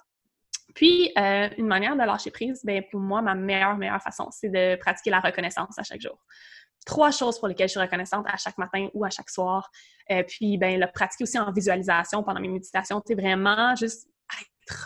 [0.75, 4.51] Puis, euh, une manière de lâcher prise, ben, pour moi, ma meilleure, meilleure façon, c'est
[4.51, 6.19] de pratiquer la reconnaissance à chaque jour
[6.87, 9.71] trois choses pour lesquelles je suis reconnaissante à chaque matin ou à chaque soir.
[10.27, 13.03] puis, ben, le pratiquer aussi en visualisation pendant mes méditations.
[13.07, 14.09] C'est vraiment juste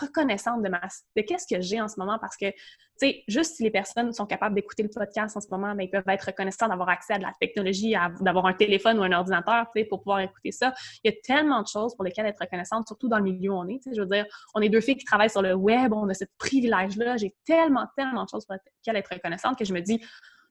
[0.01, 0.81] reconnaissante de, ma,
[1.15, 2.55] de qu'est-ce que j'ai en ce moment parce que, tu
[2.97, 5.89] sais, juste si les personnes sont capables d'écouter le podcast en ce moment, ben, ils
[5.89, 9.65] peuvent être reconnaissants d'avoir accès à de la technologie, d'avoir un téléphone ou un ordinateur,
[9.73, 10.73] tu sais, pour pouvoir écouter ça.
[11.03, 13.55] Il y a tellement de choses pour lesquelles être reconnaissante, surtout dans le milieu où
[13.55, 15.53] on est, tu sais, je veux dire, on est deux filles qui travaillent sur le
[15.53, 19.65] web, on a ce privilège-là, j'ai tellement, tellement de choses pour lesquelles être reconnaissante que
[19.65, 20.01] je me dis,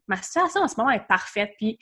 [0.07, 1.79] ma situation en ce moment est parfaite, puis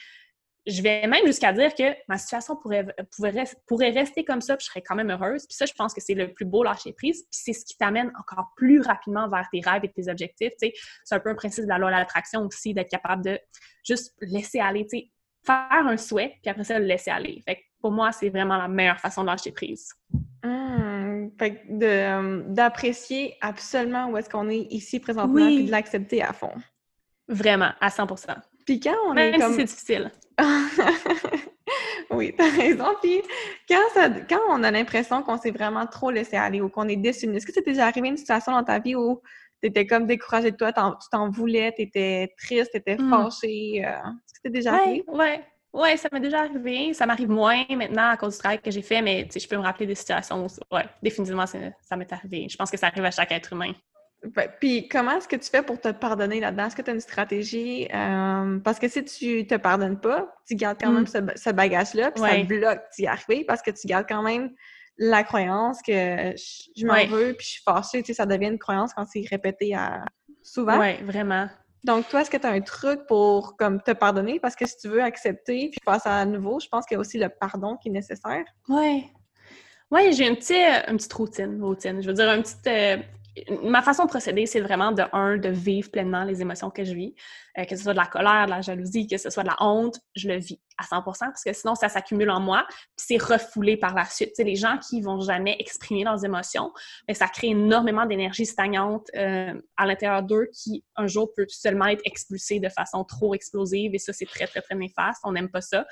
[0.66, 4.64] je vais même jusqu'à dire que ma situation pourrait, pourrait, pourrait, rester comme ça, puis
[4.64, 5.44] je serais quand même heureuse.
[5.46, 7.22] Puis ça, je pense que c'est le plus beau lâcher prise.
[7.22, 10.52] Puis c'est ce qui t'amène encore plus rapidement vers tes rêves et tes objectifs.
[10.58, 13.40] c'est un peu un principe de la loi de l'attraction aussi, d'être capable de
[13.84, 14.86] juste laisser aller,
[15.44, 17.42] faire un souhait, puis après ça, le laisser aller.
[17.44, 19.92] Fait que pour moi, c'est vraiment la meilleure façon de lâcher prise.
[20.44, 26.32] Mmh, fait euh, d'apprécier absolument où est-ce qu'on est ici présentement, puis de l'accepter à
[26.32, 26.54] fond.
[27.28, 28.06] Vraiment, à 100
[28.64, 29.54] Puis quand on est comme...
[29.54, 30.10] c'est difficile.
[32.10, 32.86] oui, t'as raison.
[33.02, 33.22] Puis
[33.68, 37.46] quand, on a l'impression qu'on s'est vraiment trop laissé aller ou qu'on est déçu, est-ce
[37.46, 39.20] que c'était déjà arrivé une situation dans ta vie où
[39.62, 43.10] tu étais comme découragée de toi, tu t'en voulais, tu étais triste, tu étais mmh.
[43.10, 43.84] fâchée?
[43.84, 45.04] Euh, est-ce que c'était déjà arrivé?
[45.06, 45.26] Oui,
[45.72, 45.96] ouais.
[45.96, 46.94] ça m'est déjà arrivé.
[46.94, 49.62] Ça m'arrive moins maintenant à cause du travail que j'ai fait, mais je peux me
[49.62, 52.48] rappeler des situations où, ouais, définitivement, ça m'est arrivé.
[52.48, 53.72] Je pense que ça arrive à chaque être humain.
[54.60, 56.66] Puis comment est-ce que tu fais pour te pardonner là-dedans?
[56.66, 57.88] Est-ce que tu as une stratégie?
[57.92, 61.32] Euh, parce que si tu te pardonnes pas, tu gardes quand même mm.
[61.34, 64.52] ce, bagage-là, puis ça te bloque d'y arriver parce que tu gardes quand même
[64.98, 68.02] la croyance que je, m'en veux, puis je suis fâchée.
[68.02, 70.04] Tu sais, ça devient une croyance quand c'est répété à...
[70.42, 70.78] souvent.
[70.78, 71.48] Oui, vraiment.
[71.84, 74.38] Donc, toi, est-ce que tu as un truc pour comme te pardonner?
[74.38, 77.00] Parce que si tu veux accepter puis passer à nouveau, je pense qu'il y a
[77.00, 78.44] aussi le pardon qui est nécessaire.
[78.68, 79.10] Oui.
[79.90, 80.56] Oui, j'ai une petite,
[80.88, 82.00] une petite routine, routine.
[82.00, 82.56] Je veux dire, un petit...
[82.68, 82.96] Euh,
[83.62, 86.94] ma façon de procéder, c'est vraiment de un, de vivre pleinement les émotions que je
[86.94, 87.14] vis,
[87.58, 89.56] euh, que ce soit de la colère, de la jalousie, que ce soit de la
[89.60, 93.22] honte, je le vis à 100 parce que sinon, ça s'accumule en moi, puis c'est
[93.22, 94.32] refoulé par la suite.
[94.38, 96.72] les gens qui vont jamais exprimer leurs émotions,
[97.08, 101.86] mais ça crée énormément d'énergie stagnante euh, à l'intérieur d'eux qui, un jour, peut seulement
[101.86, 105.20] être expulsée de façon trop explosive, et ça, c'est très, très, très néfaste.
[105.24, 105.86] On n'aime pas ça.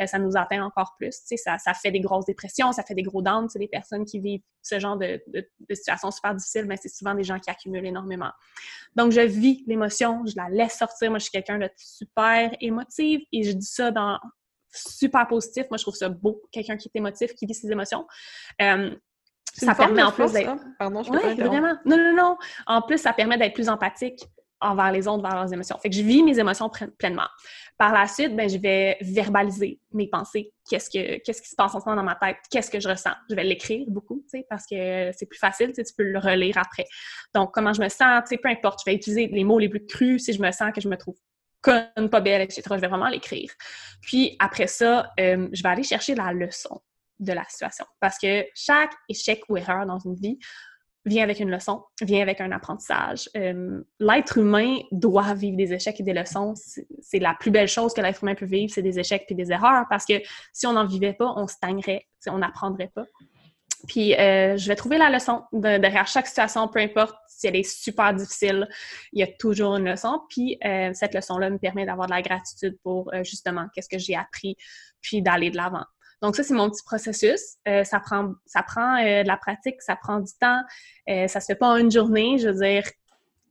[0.00, 1.14] Euh, ça nous atteint encore plus.
[1.36, 3.48] Ça, ça fait des grosses dépressions, ça fait des gros downs.
[3.54, 7.14] Les personnes qui vivent ce genre de, de, de situations super difficiles, mais c'est souvent
[7.14, 8.30] des gens qui accumulent énormément.
[8.96, 11.10] Donc, je vis l'émotion, je la laisse sortir.
[11.10, 14.18] Moi, je suis quelqu'un de super émotive et je dis ça dans
[14.74, 15.64] super positif.
[15.70, 18.06] Moi, je trouve ça beau, quelqu'un qui est émotif, qui vit ses émotions.
[18.62, 18.94] Euh,
[19.54, 20.56] ça permet en plus d'être.
[20.78, 21.74] Pardon, je ouais, vraiment.
[21.84, 22.36] Non, non, non.
[22.66, 24.24] En plus, ça permet d'être plus empathique
[24.60, 25.76] envers les autres, vers leurs émotions.
[25.78, 27.28] Fait que je vis mes émotions pleinement.
[27.76, 30.52] Par la suite, ben, je vais verbaliser mes pensées.
[30.68, 32.38] Qu'est-ce, que, qu'est-ce qui se passe en ce moment dans ma tête?
[32.50, 33.12] Qu'est-ce que je ressens?
[33.28, 36.56] Je vais l'écrire beaucoup, tu sais, parce que c'est plus facile, tu, peux le relire
[36.56, 36.86] après.
[37.34, 39.68] Donc, comment je me sens, tu sais, peu importe, je vais utiliser les mots les
[39.68, 41.16] plus crus si je me sens que je me trouve
[41.64, 42.62] conne, pas belle, etc.
[42.66, 43.50] Je vais vraiment l'écrire.
[44.02, 46.80] Puis après ça, euh, je vais aller chercher la leçon
[47.18, 47.86] de la situation.
[48.00, 50.38] Parce que chaque échec ou erreur dans une vie
[51.06, 53.28] vient avec une leçon, vient avec un apprentissage.
[53.36, 56.54] Euh, l'être humain doit vivre des échecs et des leçons.
[57.00, 59.52] C'est la plus belle chose que l'être humain peut vivre, c'est des échecs et des
[59.52, 60.14] erreurs, parce que
[60.52, 63.04] si on n'en vivait pas, on stagnerait, on n'apprendrait pas.
[63.86, 67.62] Puis euh, je vais trouver la leçon derrière chaque situation, peu importe si elle est
[67.68, 68.68] super difficile,
[69.12, 70.20] il y a toujours une leçon.
[70.28, 74.16] Puis euh, cette leçon-là me permet d'avoir de la gratitude pour justement qu'est-ce que j'ai
[74.16, 74.56] appris,
[75.00, 75.84] puis d'aller de l'avant.
[76.24, 77.56] Donc ça, c'est mon petit processus.
[77.68, 80.62] Euh, ça prend, ça prend euh, de la pratique, ça prend du temps.
[81.08, 82.38] Euh, ça se fait pas en une journée.
[82.38, 82.82] Je veux dire,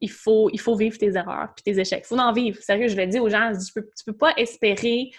[0.02, 2.04] il faut, il faut vivre tes erreurs puis tes échecs.
[2.06, 2.60] Il faut en vivre.
[2.64, 5.12] Sérieux, je le dis aux gens, je dis, tu peux, peux pas espérer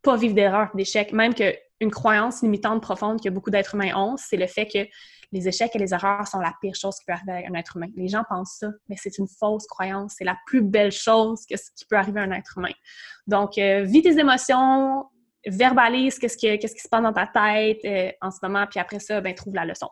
[0.00, 1.12] pas vivre d'erreurs, d'échecs.
[1.12, 1.34] Même
[1.82, 4.86] qu'une croyance limitante profonde que beaucoup d'êtres humains ont, c'est le fait que
[5.32, 7.76] les échecs et les erreurs sont la pire chose qui peut arriver à un être
[7.76, 7.88] humain.
[7.96, 10.14] Les gens pensent ça, mais c'est une fausse croyance.
[10.18, 12.72] C'est la plus belle chose que ce qui peut arriver à un être humain.
[13.26, 15.06] Donc, vis tes émotions,
[15.46, 19.20] verbalise qu'est-ce qui, se passe dans ta tête euh, en ce moment, puis après ça,
[19.20, 19.88] ben, trouve la leçon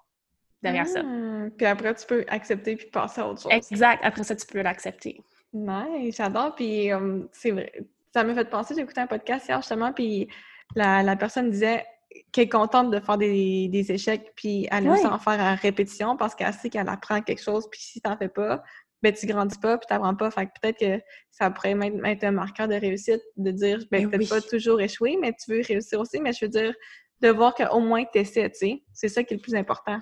[0.62, 1.00] derrière ça.
[1.02, 3.52] Ah, puis après, tu peux accepter puis passer à autre chose.
[3.52, 4.00] Exact.
[4.04, 5.20] Après ça, tu peux l'accepter.
[5.52, 6.54] Nice, j'adore.
[6.54, 7.72] Puis euh, c'est vrai,
[8.12, 10.28] ça m'a fait penser, j'ai écouté un podcast hier justement, puis
[10.74, 11.84] la, la personne disait
[12.32, 15.54] qu'elle est contente de faire des, des échecs, puis elle aime ça en faire en
[15.54, 18.62] répétition parce qu'elle sait qu'elle apprend quelque chose, puis si t'en fais pas,
[19.02, 20.30] ben tu grandis pas puis t'apprends pas.
[20.30, 24.06] Fait que peut-être que ça pourrait même être un marqueur de réussite de dire ben,
[24.06, 26.20] ben peut-être pas toujours échouer, mais tu veux réussir aussi.
[26.20, 26.74] Mais je veux dire,
[27.20, 28.82] de voir qu'au moins tu essaies, tu sais.
[28.92, 30.00] C'est ça qui est le plus important.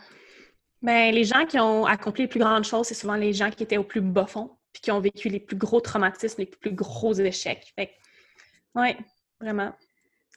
[0.83, 3.63] Ben, les gens qui ont accompli les plus grandes choses, c'est souvent les gens qui
[3.63, 6.73] étaient au plus bas fond, puis qui ont vécu les plus gros traumatismes, les plus
[6.73, 7.73] gros échecs.
[7.77, 7.91] Fait
[8.75, 8.97] ouais,
[9.41, 9.73] vraiment.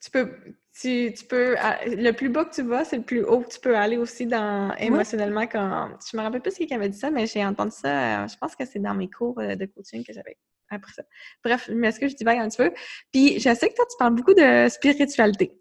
[0.03, 0.31] Tu peux,
[0.79, 1.55] tu, peux.
[1.85, 4.25] Le plus bas que tu vas, c'est le plus haut que tu peux aller aussi
[4.25, 5.45] dans émotionnellement.
[5.47, 8.23] Quand, je me rappelle plus qui avait dit ça, mais j'ai entendu ça.
[8.23, 10.37] Euh, je pense que c'est dans mes cours euh, de coaching que j'avais
[10.69, 11.03] appris ça.
[11.43, 12.71] Bref, mais est-ce que je divague un petit peu?
[13.11, 15.53] Puis je sais que toi, tu parles beaucoup de spiritualité.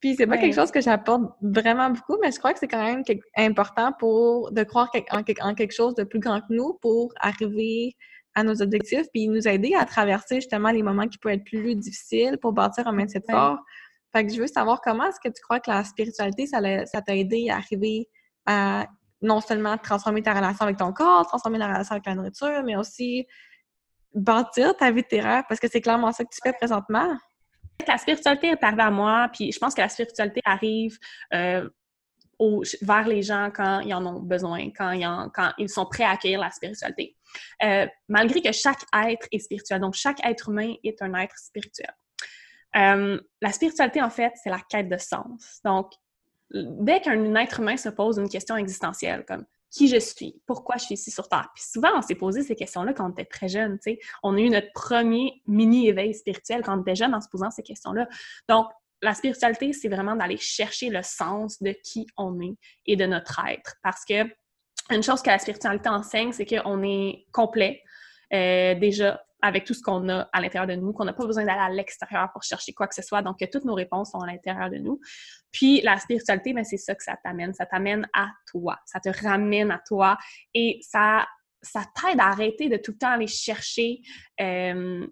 [0.00, 2.84] Puis c'est pas quelque chose que j'apporte vraiment beaucoup, mais je crois que c'est quand
[2.84, 3.02] même
[3.36, 7.96] important pour de croire en, en quelque chose de plus grand que nous pour arriver
[8.36, 11.74] à nos objectifs, puis nous aider à traverser justement les moments qui peuvent être plus
[11.74, 13.58] difficiles pour bâtir un mindset fort.
[14.14, 17.16] Fait que je veux savoir comment est-ce que tu crois que la spiritualité, ça t'a
[17.16, 18.08] aidé à arriver
[18.44, 18.86] à
[19.22, 22.76] non seulement transformer ta relation avec ton corps, transformer la relation avec la nourriture, mais
[22.76, 23.26] aussi
[24.14, 27.16] bâtir ta vie de terreur, parce que c'est clairement ça que tu fais présentement.
[27.88, 30.98] La spiritualité est arrivée à moi, puis je pense que la spiritualité arrive
[31.34, 31.68] euh,
[32.82, 36.10] vers les gens quand ils en ont besoin, quand ils, quand ils sont prêts à
[36.10, 37.15] accueillir la spiritualité.
[37.62, 41.92] Euh, malgré que chaque être est spirituel, donc chaque être humain est un être spirituel.
[42.76, 45.60] Euh, la spiritualité, en fait, c'est la quête de sens.
[45.64, 45.92] Donc,
[46.50, 50.84] dès qu'un être humain se pose une question existentielle, comme qui je suis, pourquoi je
[50.84, 51.50] suis ici sur Terre.
[51.54, 53.78] Puis souvent, on s'est posé ces questions-là quand on était très jeune.
[53.82, 53.98] sais.
[54.22, 57.62] On a eu notre premier mini-éveil spirituel quand on était jeune en se posant ces
[57.62, 58.08] questions-là.
[58.48, 58.68] Donc,
[59.02, 63.38] la spiritualité, c'est vraiment d'aller chercher le sens de qui on est et de notre
[63.46, 63.74] être.
[63.82, 64.24] Parce que
[64.90, 67.82] une chose que la spiritualité enseigne, c'est qu'on est complet.
[68.32, 71.44] Euh, déjà, avec tout ce qu'on a à l'intérieur de nous, qu'on n'a pas besoin
[71.44, 74.20] d'aller à l'extérieur pour chercher quoi que ce soit, donc que toutes nos réponses sont
[74.20, 75.00] à l'intérieur de nous.
[75.52, 79.08] Puis la spiritualité, ben, c'est ça que ça t'amène, ça t'amène à toi, ça te
[79.24, 80.16] ramène à toi
[80.54, 81.26] et ça,
[81.62, 84.00] ça t'aide à arrêter de tout le temps aller chercher
[84.40, 85.06] euh,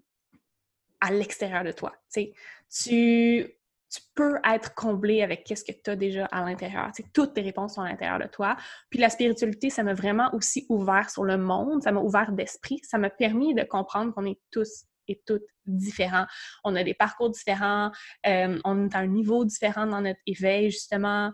[0.99, 1.93] à l'extérieur de toi.
[2.13, 3.45] tu
[3.89, 6.91] tu peux être comblé avec qu'est-ce que tu as déjà à l'intérieur.
[7.13, 8.57] toutes tes réponses sont à l'intérieur de toi.
[8.89, 12.79] Puis la spiritualité, ça m'a vraiment aussi ouvert sur le monde, ça m'a ouvert d'esprit,
[12.83, 16.25] ça m'a permis de comprendre qu'on est tous et toutes différents.
[16.63, 17.91] On a des parcours différents,
[18.27, 21.31] euh, on est à un niveau différent dans notre éveil, justement.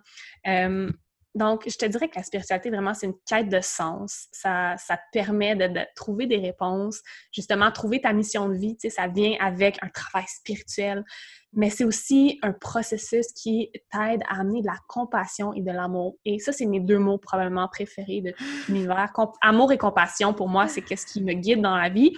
[0.47, 0.91] Euh,
[1.33, 4.27] donc, je te dirais que la spiritualité, vraiment, c'est une quête de sens.
[4.33, 8.75] Ça, ça te permet de, trouver des réponses, justement, trouver ta mission de vie.
[8.75, 11.05] Tu sais, ça vient avec un travail spirituel,
[11.53, 16.17] mais c'est aussi un processus qui t'aide à amener de la compassion et de l'amour.
[16.25, 18.33] Et ça, c'est mes deux mots probablement préférés de
[18.67, 19.13] l'univers.
[19.41, 22.13] Amour et compassion, pour moi, c'est ce qui me guide dans la vie.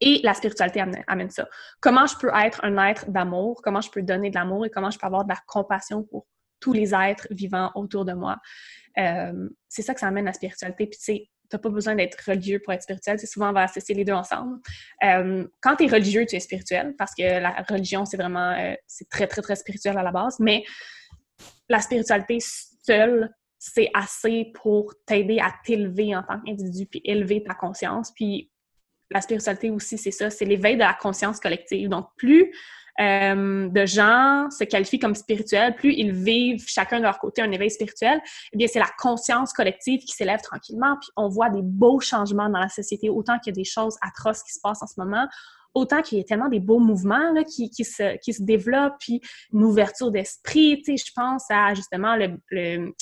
[0.00, 1.46] Et la spiritualité amène, ça.
[1.80, 4.64] Comment je peux être un être d'amour, comment je peux donner de l'amour?
[4.64, 6.26] Et comment je peux avoir de la compassion pour
[6.64, 8.38] tous les êtres vivants autour de moi.
[8.96, 10.86] Euh, c'est ça que ça amène la spiritualité.
[10.86, 13.18] Puis, tu sais, n'as pas besoin d'être religieux pour être spirituel.
[13.18, 14.60] C'est souvent, on va associer les deux ensemble.
[15.04, 18.74] Euh, quand tu es religieux, tu es spirituel parce que la religion, c'est vraiment, euh,
[18.86, 20.40] c'est très, très, très spirituel à la base.
[20.40, 20.64] Mais
[21.68, 27.52] la spiritualité seule, c'est assez pour t'aider à t'élever en tant qu'individu puis élever ta
[27.52, 28.10] conscience.
[28.14, 28.50] Puis
[29.14, 31.88] la spiritualité aussi, c'est ça, c'est l'éveil de la conscience collective.
[31.88, 32.52] Donc, plus
[33.00, 37.50] euh, de gens se qualifient comme spirituels, plus ils vivent chacun de leur côté un
[37.50, 38.20] éveil spirituel,
[38.52, 42.48] eh bien, c'est la conscience collective qui s'élève tranquillement, puis on voit des beaux changements
[42.48, 44.94] dans la société, autant qu'il y a des choses atroces qui se passent en ce
[44.98, 45.26] moment,
[45.74, 48.94] autant qu'il y a tellement des beaux mouvements là, qui, qui, se, qui se développent,
[49.00, 49.20] puis
[49.52, 52.92] une ouverture d'esprit, tu sais, je pense à justement le, le,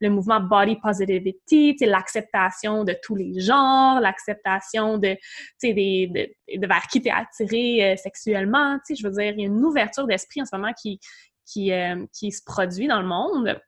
[0.00, 5.20] le mouvement body positivity, tu sais, l'acceptation de tous les genres, l'acceptation de, tu
[5.58, 9.14] sais, des, de, de vers qui tu es attiré euh, sexuellement, tu sais, je veux
[9.14, 10.98] dire, il y a une ouverture d'esprit en ce moment qui,
[11.46, 13.60] qui, euh, qui se produit dans le monde.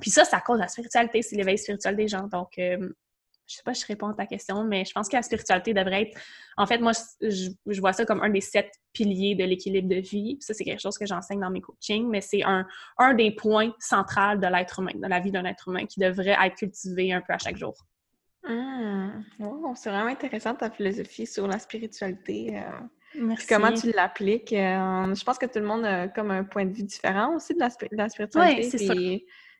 [0.00, 2.26] Puis ça, ça cause la spiritualité, c'est l'éveil spirituel des gens.
[2.28, 2.90] Donc, euh,
[3.48, 5.72] je sais pas si je réponds à ta question, mais je pense que la spiritualité
[5.72, 6.20] devrait être.
[6.56, 10.36] En fait, moi, je, vois ça comme un des sept piliers de l'équilibre de vie.
[10.40, 12.66] ça, c'est quelque chose que j'enseigne dans mes coachings, mais c'est un,
[12.98, 16.36] un des points centraux de l'être humain, de la vie d'un être humain, qui devrait
[16.44, 17.74] être cultivé un peu à chaque jour.
[18.44, 19.24] Mmh.
[19.74, 22.56] c'est vraiment intéressant ta philosophie sur la spiritualité.
[22.56, 22.62] Euh,
[23.14, 23.46] Merci.
[23.46, 24.52] comment tu l'appliques.
[24.52, 27.54] Euh, je pense que tout le monde a comme un point de vue différent aussi
[27.54, 28.36] de la, spiritualité.
[28.36, 28.86] Oui, c'est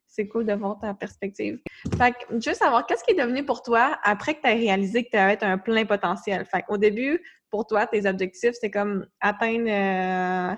[0.08, 1.60] c'est cool de voir ta perspective.
[1.96, 5.04] Fait que, juste savoir, qu'est-ce qui est devenu pour toi après que tu as réalisé
[5.04, 6.44] que tu avais un plein potentiel?
[6.46, 10.54] Fait au début, pour toi, tes objectifs, c'est comme atteindre euh,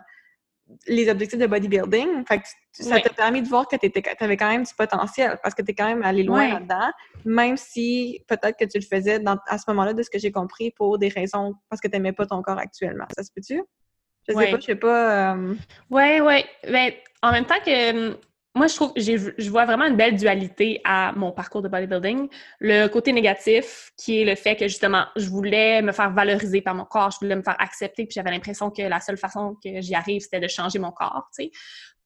[0.86, 2.24] les objectifs de bodybuilding.
[2.26, 5.54] Fait que ça t'a permis de voir que tu avais quand même du potentiel parce
[5.54, 6.90] que tu es quand même allé loin là-dedans,
[7.24, 10.70] même si peut-être que tu le faisais à ce moment-là, de ce que j'ai compris,
[10.70, 13.06] pour des raisons parce que tu n'aimais pas ton corps actuellement.
[13.16, 13.60] Ça se peut-tu?
[14.28, 15.34] Je sais pas, je sais pas.
[15.34, 15.54] Euh,
[15.90, 16.44] oui, oui.
[16.70, 18.16] Mais en même temps que
[18.56, 22.28] moi, je trouve, je vois vraiment une belle dualité à mon parcours de bodybuilding.
[22.58, 26.74] Le côté négatif, qui est le fait que justement, je voulais me faire valoriser par
[26.74, 29.80] mon corps, je voulais me faire accepter, puis j'avais l'impression que la seule façon que
[29.80, 31.50] j'y arrive, c'était de changer mon corps, tu sais.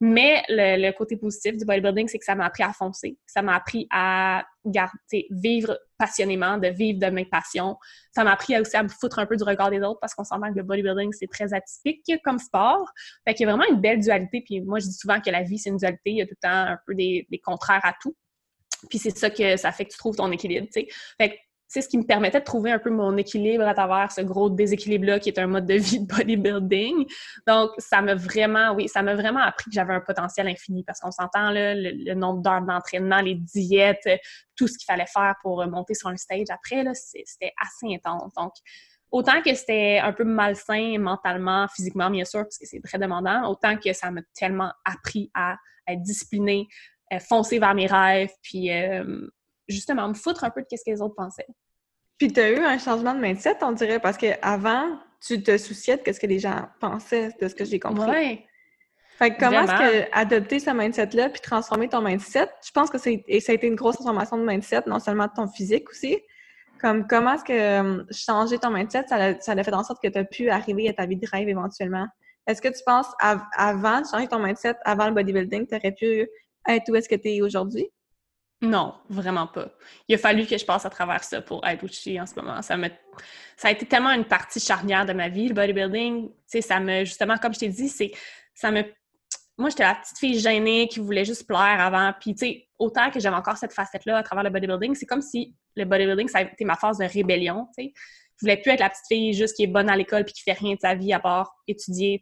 [0.01, 3.17] Mais le, côté positif du bodybuilding, c'est que ça m'a appris à foncer.
[3.25, 7.77] Ça m'a appris à garder, vivre passionnément, de vivre de mes passions.
[8.13, 10.25] Ça m'a appris aussi à me foutre un peu du regard des autres parce qu'on
[10.25, 12.91] s'entend que le bodybuilding, c'est très atypique comme sport.
[13.25, 14.41] Fait qu'il y a vraiment une belle dualité.
[14.45, 16.11] Puis moi, je dis souvent que la vie, c'est une dualité.
[16.11, 18.15] Il y a tout le temps un peu des, des contraires à tout.
[18.89, 20.87] Puis c'est ça que ça fait que tu trouves ton équilibre, tu sais.
[21.17, 21.35] Fait que
[21.67, 24.49] c'est ce qui me permettait de trouver un peu mon équilibre à travers ce gros
[24.49, 27.05] déséquilibre-là qui est un mode de vie de bodybuilding.
[27.47, 30.99] Donc, ça m'a vraiment, oui, ça m'a vraiment appris que j'avais un potentiel infini parce
[30.99, 34.07] qu'on s'entend, là, le, nombre d'heures d'entraînement, les diètes,
[34.55, 38.31] tout ce qu'il fallait faire pour monter sur un stage après, là, c'était assez intense.
[38.35, 38.53] Donc,
[39.11, 43.49] autant que c'était un peu malsain mentalement, physiquement, bien sûr, parce que c'est très demandant,
[43.49, 46.67] autant que ça m'a tellement appris à être disciplinée,
[47.11, 49.27] à foncer vers mes rêves, puis euh,
[49.67, 51.47] justement, me foutre un peu de ce que les autres pensaient.
[52.17, 55.97] Puis tu as eu un changement de mindset, on dirait, parce qu'avant, tu te souciais
[55.97, 58.09] de ce que les gens pensaient, de ce que j'ai compris.
[58.09, 58.45] Oui.
[59.17, 62.97] Fait que comment est-ce que adopter ce mindset-là puis transformer ton mindset, je pense que
[62.97, 65.89] c'est et ça a été une grosse transformation de mindset, non seulement de ton physique
[65.89, 66.19] aussi.
[66.81, 70.03] Comme comment est-ce que hum, changer ton mindset, ça a, ça a fait en sorte
[70.03, 72.05] que tu as pu arriver à ta vie de rêve éventuellement?
[72.45, 76.27] Est-ce que tu penses avant de changer ton mindset, avant le bodybuilding, tu aurais pu
[76.67, 77.89] être où est-ce que tu es aujourd'hui?
[78.65, 79.69] Non, vraiment pas.
[80.07, 82.61] Il a fallu que je passe à travers ça pour être où en ce moment.
[82.61, 86.29] Ça, a été tellement une partie charnière de ma vie, le bodybuilding.
[86.47, 88.11] Ça me, justement, comme je t'ai dit, c'est,
[88.53, 88.83] ça me,
[89.57, 92.13] moi, j'étais la petite fille gênée qui voulait juste plaire avant.
[92.19, 95.21] Puis, tu sais, autant que j'avais encore cette facette-là à travers le bodybuilding, c'est comme
[95.21, 97.93] si le bodybuilding, ça a ma phase de rébellion, tu sais.
[98.37, 100.41] Je voulais plus être la petite fille juste qui est bonne à l'école puis qui
[100.41, 102.21] fait rien de sa vie à part étudier.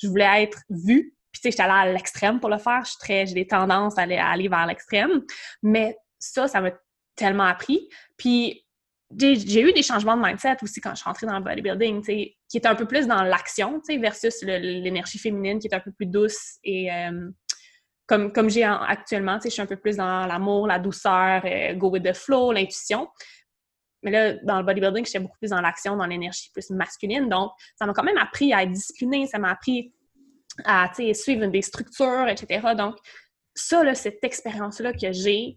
[0.00, 2.82] Je voulais être vue tu sais, j'étais allée à l'extrême pour le faire.
[3.06, 5.22] J'ai des tendances à aller, aller vers l'extrême.
[5.62, 6.70] Mais ça, ça m'a
[7.14, 7.88] tellement appris.
[8.16, 8.64] Puis,
[9.16, 12.56] j'ai eu des changements de mindset aussi quand je suis rentrée dans le bodybuilding, qui
[12.56, 16.58] était un peu plus dans l'action, versus l'énergie féminine qui est un peu plus douce
[16.62, 17.30] et euh,
[18.08, 21.90] comme, comme j'ai actuellement, je suis un peu plus dans l'amour, la douceur, euh, go
[21.90, 23.06] with the flow, l'intuition.
[24.02, 27.28] Mais là, dans le bodybuilding, j'étais beaucoup plus dans l'action, dans l'énergie plus masculine.
[27.28, 29.92] Donc, ça m'a quand même appris à être disciplinée, ça m'a appris
[30.64, 32.74] à suivre des structures, etc.
[32.76, 32.96] Donc,
[33.54, 35.56] ça, là, cette expérience-là que j'ai,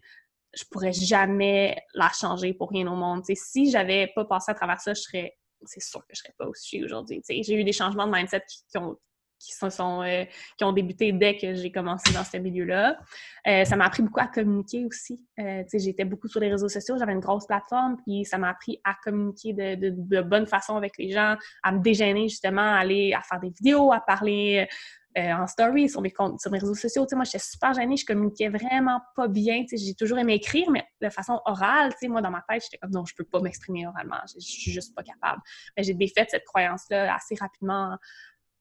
[0.54, 3.24] je pourrais jamais la changer pour rien au monde.
[3.26, 6.34] Si si j'avais pas passé à travers ça, je serais, c'est sûr que je serais
[6.38, 7.22] pas où je suis aujourd'hui.
[7.28, 8.98] J'ai eu des changements de mindset qui ont
[9.42, 10.26] qui, sont, euh,
[10.58, 12.98] qui ont débuté dès que j'ai commencé dans ce milieu-là.
[13.48, 15.26] Euh, ça m'a appris beaucoup à communiquer aussi.
[15.40, 18.80] Euh, j'étais beaucoup sur les réseaux sociaux, j'avais une grosse plateforme, puis ça m'a appris
[18.84, 23.14] à communiquer de, de, bonne façon avec les gens, à me dégêner justement, à aller
[23.14, 24.68] à faire des vidéos, à parler
[25.18, 27.06] en story sur mes, comptes, sur mes réseaux sociaux.
[27.14, 29.66] moi, j'étais super gênée, je communiquais vraiment pas bien.
[29.70, 31.92] J'ai toujours aimé écrire, mais de façon orale.
[32.04, 34.96] Moi, dans ma tête, j'étais comme non, je peux pas m'exprimer oralement, je suis juste
[34.96, 35.42] pas capable.
[35.76, 37.98] Mais j'ai défait cette croyance-là assez rapidement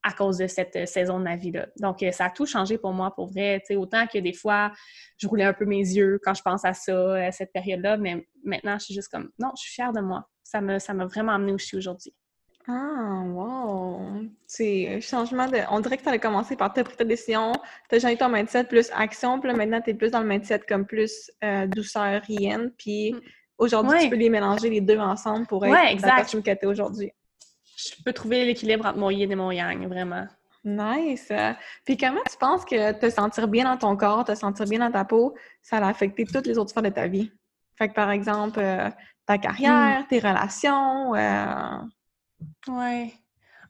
[0.03, 1.67] à cause de cette euh, saison de ma vie-là.
[1.79, 3.63] Donc, euh, ça a tout changé pour moi, pour vrai.
[3.77, 4.73] autant que des fois,
[5.19, 8.27] je roulais un peu mes yeux quand je pense à ça, à cette période-là, mais
[8.45, 10.29] maintenant, je suis juste comme, non, je suis fière de moi.
[10.43, 12.14] Ça m'a ça vraiment amené où je suis aujourd'hui.
[12.68, 14.22] Ah, wow!
[14.47, 15.59] C'est un changement de...
[15.70, 17.53] On dirait que tu as commencé par ta pris ta décision,
[17.89, 20.27] tu as changé ton mindset plus action, puis là, maintenant, tu es plus dans le
[20.27, 23.20] mindset comme plus euh, douceur, rien, puis mm.
[23.59, 26.33] aujourd'hui, tu peux les mélanger les deux ensemble pour être ouais, exact.
[26.35, 27.12] la que tu aujourd'hui.
[27.89, 30.26] Je peux trouver l'équilibre entre mon yin et mon yang, vraiment.
[30.64, 31.33] Nice!
[31.85, 34.91] Puis comment tu penses que te sentir bien dans ton corps, te sentir bien dans
[34.91, 37.33] ta peau, ça a affecté toutes les autres sphères de ta vie?
[37.76, 38.91] Fait que par exemple, euh,
[39.24, 40.07] ta carrière, hmm.
[40.09, 41.14] tes relations.
[41.14, 41.78] Euh...
[42.68, 43.12] Ouais.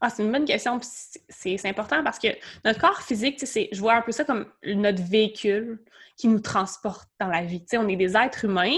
[0.01, 0.81] Ah, c'est une bonne question.
[1.29, 2.29] C'est important parce que
[2.65, 5.79] notre corps physique, je vois un peu ça comme notre véhicule
[6.17, 7.65] qui nous transporte dans la vie.
[7.75, 8.77] on est des êtres humains,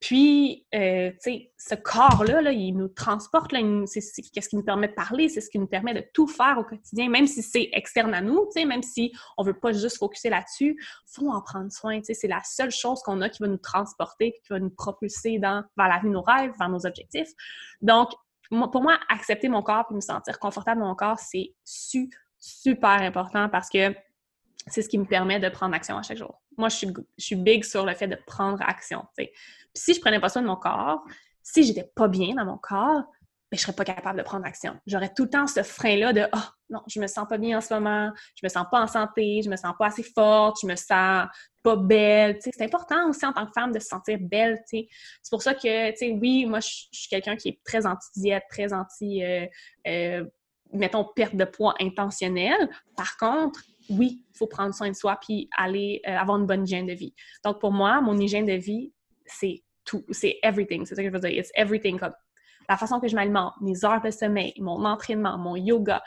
[0.00, 3.54] puis, euh, tu sais, ce corps-là, là, il nous transporte,
[3.86, 6.58] c'est ce qui nous permet de parler, c'est ce qui nous permet de tout faire
[6.58, 9.72] au quotidien, même si c'est externe à nous, tu sais, même si on veut pas
[9.72, 13.30] juste focuser là-dessus, faut en prendre soin, tu sais, c'est la seule chose qu'on a
[13.30, 16.52] qui va nous transporter, qui va nous propulser dans, vers la vie de nos rêves,
[16.58, 17.30] vers nos objectifs.
[17.80, 18.10] Donc,
[18.50, 23.48] pour moi, accepter mon corps et me sentir confortable dans mon corps, c'est super important
[23.48, 23.94] parce que
[24.66, 26.42] c'est ce qui me permet de prendre action à chaque jour.
[26.56, 26.86] Moi, je
[27.18, 29.04] suis, big sur le fait de prendre action.
[29.16, 29.30] Puis
[29.74, 31.04] si je prenais pas soin de mon corps,
[31.42, 33.04] si j'étais pas bien dans mon corps,
[33.50, 34.78] ben, je serais pas capable de prendre action.
[34.86, 36.38] J'aurais tout le temps ce frein-là de oh
[36.70, 39.42] non, je me sens pas bien en ce moment, je me sens pas en santé,
[39.44, 41.28] je me sens pas assez forte, je me sens
[41.62, 42.38] pas belle.
[42.40, 44.60] C'est important aussi en tant que femme de se sentir belle.
[44.66, 44.88] C'est
[45.30, 49.46] pour ça que, oui, moi, je suis quelqu'un qui est très anti-diète, très anti, euh,
[49.86, 50.24] euh,
[50.72, 52.68] mettons, perte de poids intentionnelle.
[52.96, 56.64] Par contre, oui, il faut prendre soin de soi puis aller euh, avoir une bonne
[56.64, 57.14] hygiène de vie.
[57.44, 58.92] Donc, pour moi, mon hygiène de vie,
[59.26, 60.84] c'est tout, c'est everything.
[60.86, 61.38] C'est ça que je veux dire.
[61.38, 61.98] It's everything.
[61.98, 62.14] Comme
[62.68, 66.02] la façon que je m'alimente, mes heures de sommeil, mon entraînement, mon yoga.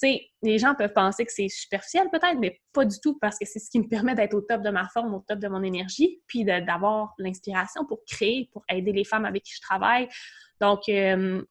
[0.00, 3.38] Tu sais, les gens peuvent penser que c'est superficiel peut-être, mais pas du tout parce
[3.38, 5.48] que c'est ce qui me permet d'être au top de ma forme, au top de
[5.48, 10.08] mon énergie, puis d'avoir l'inspiration pour créer, pour aider les femmes avec qui je travaille.
[10.60, 11.42] Donc, euh,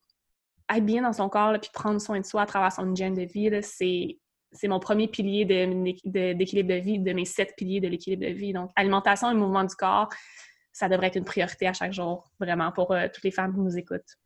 [0.74, 3.24] être bien dans son corps, puis prendre soin de soi à travers son hygiène de
[3.24, 4.18] vie, c'est
[4.52, 8.54] c'est mon premier pilier d'équilibre de, vie, de mes sept piliers de l'équilibre de vie.
[8.54, 10.10] Donc, alimentation et mouvement du corps,
[10.74, 13.60] ça devrait être une priorité à chaque jour, vraiment, pour euh, toutes les femmes qui
[13.60, 14.18] nous écoutent.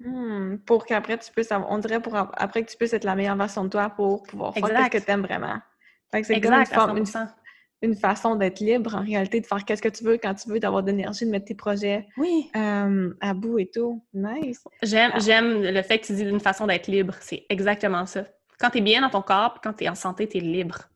[0.00, 3.36] Hmm, pour qu'après tu puisses, on dirait pour après que tu puisses être la meilleure
[3.36, 5.58] version de toi pour pouvoir faire ce que tu aimes vraiment.
[6.12, 7.28] c'est une,
[7.80, 10.58] une, façon d'être libre en réalité, de faire qu'est-ce que tu veux quand tu veux,
[10.58, 12.50] d'avoir de l'énergie, de mettre tes projets oui.
[12.56, 14.04] Euh, à bout et tout.
[14.12, 14.64] Nice.
[14.82, 15.18] J'aime, ah.
[15.20, 17.14] j'aime le fait que tu dis une façon d'être libre.
[17.20, 18.24] C'est exactement ça.
[18.58, 20.88] Quand tu es bien dans ton corps, quand tu es en santé, tu es libre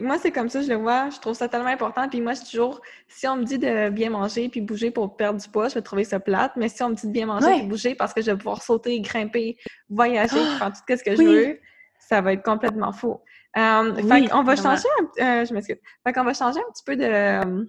[0.00, 1.10] moi, c'est comme ça, je le vois.
[1.10, 2.08] Je trouve ça tellement important.
[2.08, 5.40] Puis moi, je toujours, si on me dit de bien manger puis bouger pour perdre
[5.40, 6.52] du poids, je vais trouver ça plate.
[6.56, 8.62] Mais si on me dit de bien manger et bouger parce que je vais pouvoir
[8.62, 9.56] sauter, grimper,
[9.88, 11.60] voyager, faire tout ce que je veux,
[11.98, 13.22] ça va être complètement faux.
[13.56, 14.88] Euh, on va changer,
[15.20, 15.78] euh, je m'excuse.
[16.04, 17.64] Fait qu'on va changer un petit peu de euh,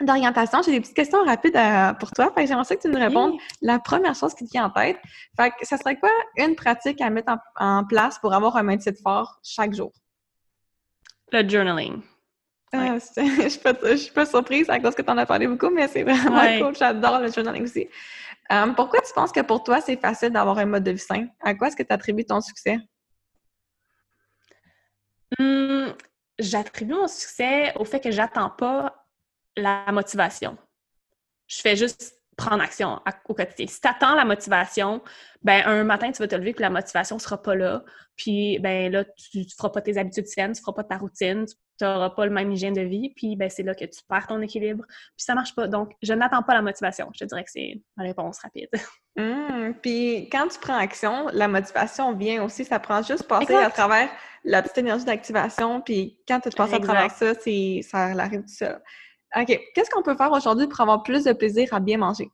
[0.00, 0.62] d'orientation.
[0.62, 1.58] J'ai des petites questions rapides
[1.98, 2.32] pour toi.
[2.34, 4.98] Fait que j'aimerais que tu nous répondes la première chose qui te vient en tête.
[5.36, 8.62] Fait que ça serait quoi une pratique à mettre en, en place pour avoir un
[8.62, 9.92] mindset fort chaque jour?
[11.32, 12.02] Le journaling.
[12.72, 15.88] Ah, je ne suis, pas surprise à cause que tu en as parlé beaucoup, mais
[15.88, 16.76] c'est vraiment cool.
[16.76, 17.88] J'adore le journaling aussi.
[18.52, 21.26] Euh, pourquoi tu penses que pour toi, c'est facile d'avoir un mode de vie sain?
[21.40, 22.78] À quoi est-ce que tu attribues ton succès?
[25.38, 25.94] Hum,
[26.38, 29.05] j'attribue mon succès au fait que j'attends pas
[29.56, 30.56] la motivation.
[31.46, 33.66] Je fais juste prendre action au quotidien.
[33.66, 35.02] Si tu attends la motivation,
[35.42, 37.82] ben un matin, tu vas te lever que la motivation sera pas là.
[38.16, 41.46] Puis, ben là, tu ne feras pas tes habitudes saines, tu feras pas ta routine,
[41.46, 43.12] tu n'auras pas le même hygiène de vie.
[43.16, 44.84] Puis, ben c'est là que tu perds ton équilibre.
[44.86, 45.66] Puis, ça marche pas.
[45.66, 47.08] Donc, je n'attends pas la motivation.
[47.14, 48.68] Je te dirais que c'est ma réponse rapide.
[49.18, 49.72] Mmh.
[49.80, 52.66] puis, quand tu prends action, la motivation vient aussi.
[52.66, 54.10] Ça prend juste passer à travers
[54.44, 55.80] la petite énergie d'activation.
[55.80, 58.78] Puis, quand tu passes à travers ça, ça arrive tout seul.
[59.34, 59.60] OK.
[59.74, 62.30] Qu'est-ce qu'on peut faire aujourd'hui pour avoir plus de plaisir à bien manger?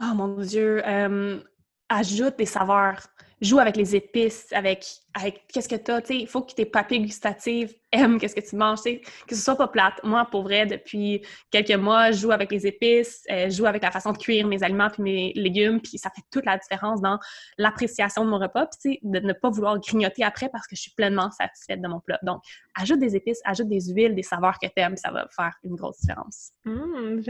[0.00, 0.86] Oh mon Dieu!
[0.86, 1.42] Euh,
[1.88, 3.06] ajoute des saveurs.
[3.42, 6.00] Joue avec les épices, avec, avec qu'est-ce que tu as.
[6.08, 8.82] Il faut que tes papilles gustatives aiment qu'est-ce que tu manges.
[8.82, 10.02] Que ce soit pas plate.
[10.02, 11.20] Moi, pour vrai, depuis
[11.50, 14.46] quelques mois, je joue avec les épices, euh, je joue avec la façon de cuire
[14.46, 15.82] mes aliments puis mes légumes.
[15.82, 17.18] Puis ça fait toute la différence dans
[17.58, 18.68] l'appréciation de mon repas.
[18.82, 22.00] Puis de ne pas vouloir grignoter après parce que je suis pleinement satisfaite de mon
[22.00, 22.18] plat.
[22.22, 22.42] Donc,
[22.74, 24.96] ajoute des épices, ajoute des huiles, des saveurs que tu aimes.
[24.96, 26.52] Ça va faire une grosse différence.
[26.64, 27.20] Mmh,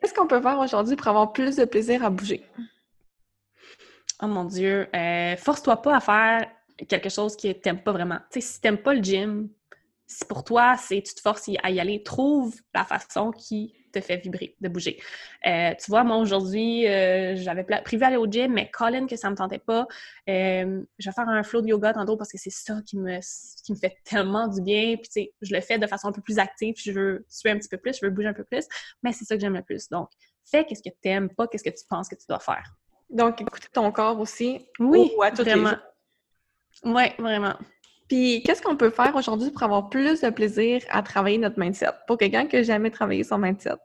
[0.00, 2.44] Qu'est-ce qu'on peut faire aujourd'hui pour avoir plus de plaisir à bouger?
[4.20, 6.50] Oh mon Dieu, euh, force-toi pas à faire
[6.88, 8.18] quelque chose que t'aimes pas vraiment.
[8.32, 9.48] Tu sais, si t'aimes pas le gym,
[10.08, 14.00] si pour toi, c'est tu te forces à y aller, trouve la façon qui te
[14.00, 15.00] fait vibrer, de bouger.
[15.46, 19.30] Euh, tu vois, moi, aujourd'hui, euh, j'avais prévu aller au gym, mais Colin, que ça
[19.30, 19.86] me tentait pas.
[20.26, 23.20] je vais faire un flow de yoga tantôt parce que c'est ça qui me,
[23.80, 24.96] fait tellement du bien.
[24.96, 26.74] Puis, tu sais, je le fais de façon un peu plus active.
[26.76, 28.66] Je veux suer un petit peu plus, je veux bouger un peu plus.
[29.04, 29.88] Mais c'est ça que j'aime le plus.
[29.90, 30.08] Donc,
[30.44, 32.74] fais qu'est-ce que tu aimes, pas qu'est-ce que tu penses que tu dois faire.
[33.10, 34.66] Donc, écouter ton corps aussi.
[34.78, 35.76] Oui, vraiment.
[36.84, 37.54] Oui, vraiment.
[38.08, 41.90] Puis, qu'est-ce qu'on peut faire aujourd'hui pour avoir plus de plaisir à travailler notre mindset?
[42.06, 43.76] Pour quelqu'un qui n'a jamais travaillé son mindset.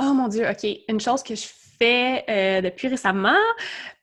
[0.00, 0.66] Oh mon Dieu, OK.
[0.88, 1.46] Une chose que je
[1.78, 3.38] fais euh, depuis récemment.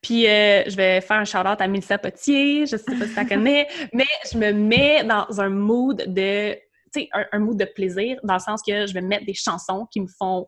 [0.02, 3.16] Puis euh, je vais faire un shout-out à Mélissa Potier, je sais pas si tu
[3.16, 6.54] la connais, mais je me mets dans un mood de,
[6.92, 9.86] tu sais, un, mood de plaisir, dans le sens que je vais mettre des chansons
[9.90, 10.46] qui me font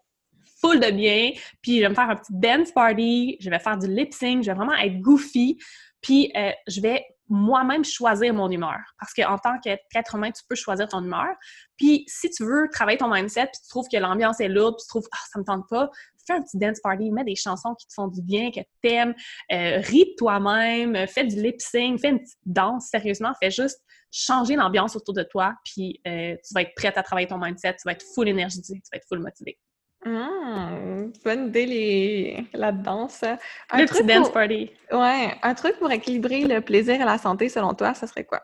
[0.61, 1.33] full de bien,
[1.63, 4.43] puis je vais me faire un petit dance party, je vais faire du lip sync,
[4.43, 5.59] je vais vraiment être goofy,
[6.01, 8.79] puis euh, je vais moi-même choisir mon humeur.
[8.99, 11.29] Parce qu'en tant qu'être humain, tu peux choisir ton humeur.
[11.77, 14.85] Puis si tu veux travailler ton mindset, puis tu trouves que l'ambiance est lourde, puis
[14.85, 15.91] tu trouves ah, ça me tente pas,
[16.27, 19.15] fais un petit dance party, mets des chansons qui te font du bien, que t'aimes,
[19.53, 23.81] euh, ris de toi-même, fais du lip sync, fais une petite danse, sérieusement, fais juste
[24.11, 27.75] changer l'ambiance autour de toi, puis euh, tu vas être prête à travailler ton mindset,
[27.75, 29.59] tu vas être full énergisé, tu vas être full motivé.
[30.05, 32.47] Mmh, bonne idée les...
[32.53, 33.23] la danse.
[33.23, 34.71] Un le petit dance party.
[34.93, 38.43] Ouais, un truc pour équilibrer le plaisir et la santé, selon toi, ça serait quoi?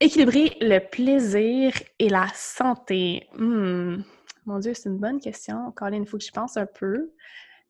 [0.00, 3.28] Équilibrer le plaisir et la santé.
[3.36, 4.02] Mmh.
[4.46, 5.70] Mon Dieu, c'est une bonne question.
[5.72, 7.12] Colin, il faut que je pense un peu.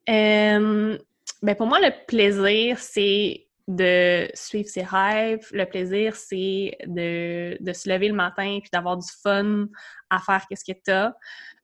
[0.06, 0.98] ben
[1.56, 5.46] pour moi, le plaisir, c'est de suivre ses rêves.
[5.52, 9.66] Le plaisir, c'est de, de, se lever le matin puis d'avoir du fun
[10.10, 11.14] à faire qu'est-ce que tu as.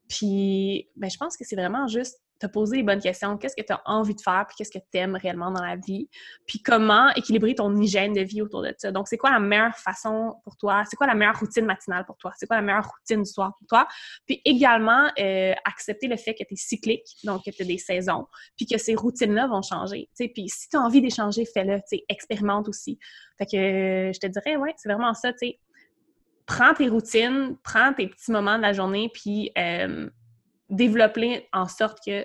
[0.08, 3.36] Puis, ben, je pense que c'est vraiment juste te poser les bonnes questions.
[3.36, 5.76] Qu'est-ce que tu as envie de faire, puis qu'est-ce que tu aimes réellement dans la
[5.76, 6.08] vie,
[6.46, 8.92] puis comment équilibrer ton hygiène de vie autour de ça?
[8.92, 10.84] Donc, c'est quoi la meilleure façon pour toi?
[10.88, 12.32] C'est quoi la meilleure routine matinale pour toi?
[12.36, 13.86] C'est quoi la meilleure routine du soir pour toi?
[14.26, 17.78] Puis également, euh, accepter le fait que tu es cyclique, donc que tu as des
[17.78, 20.08] saisons, puis que ces routines-là vont changer.
[20.16, 22.98] Puis si tu as envie d'échanger, fais-le, expérimente aussi.
[23.36, 25.58] Fait que je te dirais, ouais, c'est vraiment ça, sais
[26.48, 30.08] prends tes routines, prends tes petits moments de la journée, puis euh,
[30.70, 32.22] développe-les en sorte que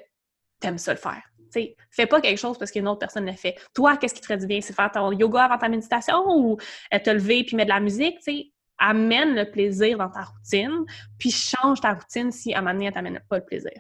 [0.62, 1.22] tu aimes ça le faire.
[1.52, 3.56] T'sais, fais pas quelque chose parce qu'une autre personne le fait.
[3.76, 4.62] Toi, qu'est-ce qui te ferait du bien?
[4.62, 6.58] C'est faire ton yoga avant ta méditation ou
[6.94, 8.20] euh, te lever puis mettre de la musique?
[8.20, 8.48] T'sais?
[8.80, 10.86] Amène le plaisir dans ta routine,
[11.20, 13.72] puis change ta routine si à un moment donné, elle t'amène pas le plaisir.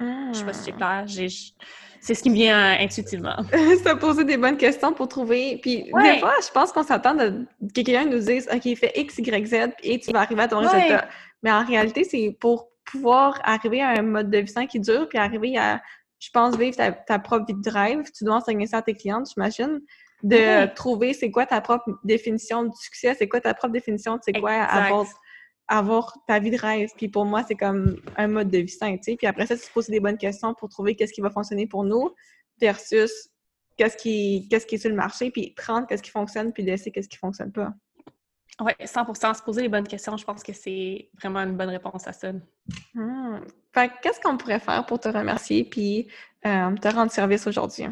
[0.00, 1.04] Je sais pas si c'est clair.
[2.00, 3.36] C'est ce qui me vient euh, intuitivement.
[3.52, 5.58] Se poser des bonnes questions pour trouver.
[5.60, 9.18] Puis des fois, je pense qu'on s'attend à que quelqu'un nous dise OK, fais X,
[9.18, 11.08] Y, Z, et tu vas arriver à ton résultat.
[11.42, 15.08] Mais en réalité, c'est pour pouvoir arriver à un mode de vie sain qui dure,
[15.08, 15.82] puis arriver à,
[16.20, 18.04] je pense, vivre ta, propre vie de rêve.
[18.16, 19.80] Tu dois enseigner ça à tes clientes, j'imagine.
[20.22, 24.20] De trouver c'est quoi ta propre définition du succès, c'est quoi ta propre définition de
[24.22, 25.06] c'est quoi avoir
[25.68, 26.90] avoir ta vie de rêve.
[26.96, 29.16] Puis pour moi, c'est comme un mode de vie sain, tu sais.
[29.16, 31.66] Puis après ça, tu te poses des bonnes questions pour trouver qu'est-ce qui va fonctionner
[31.66, 32.14] pour nous
[32.60, 33.30] versus
[33.76, 36.90] qu'est-ce qui, qu'est-ce qui est sur le marché, puis prendre qu'est-ce qui fonctionne, puis laisser
[36.90, 37.72] qu'est-ce qui fonctionne pas.
[38.60, 42.06] Oui, 100% Se poser les bonnes questions, je pense que c'est vraiment une bonne réponse
[42.06, 42.32] à ça.
[42.94, 43.40] Mmh.
[43.74, 46.08] Fait qu'est-ce qu'on pourrait faire pour te remercier puis
[46.46, 47.86] euh, te rendre service aujourd'hui?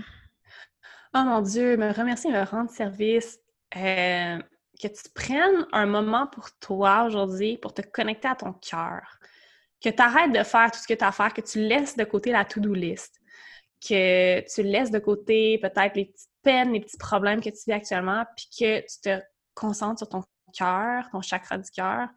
[1.14, 3.38] Oh mon Dieu, me remercier, me rendre service.
[3.76, 4.38] Euh,
[4.80, 9.02] que tu prennes un moment pour toi aujourd'hui pour te connecter à ton cœur.
[9.80, 11.96] Que tu arrêtes de faire tout ce que tu as à faire, que tu laisses
[11.96, 13.20] de côté la to-do list.
[13.86, 17.72] Que tu laisses de côté peut-être les petites peines, les petits problèmes que tu vis
[17.72, 19.20] actuellement, puis que tu te
[19.54, 20.22] concentres sur ton
[20.56, 22.08] cœur, ton chakra du cœur.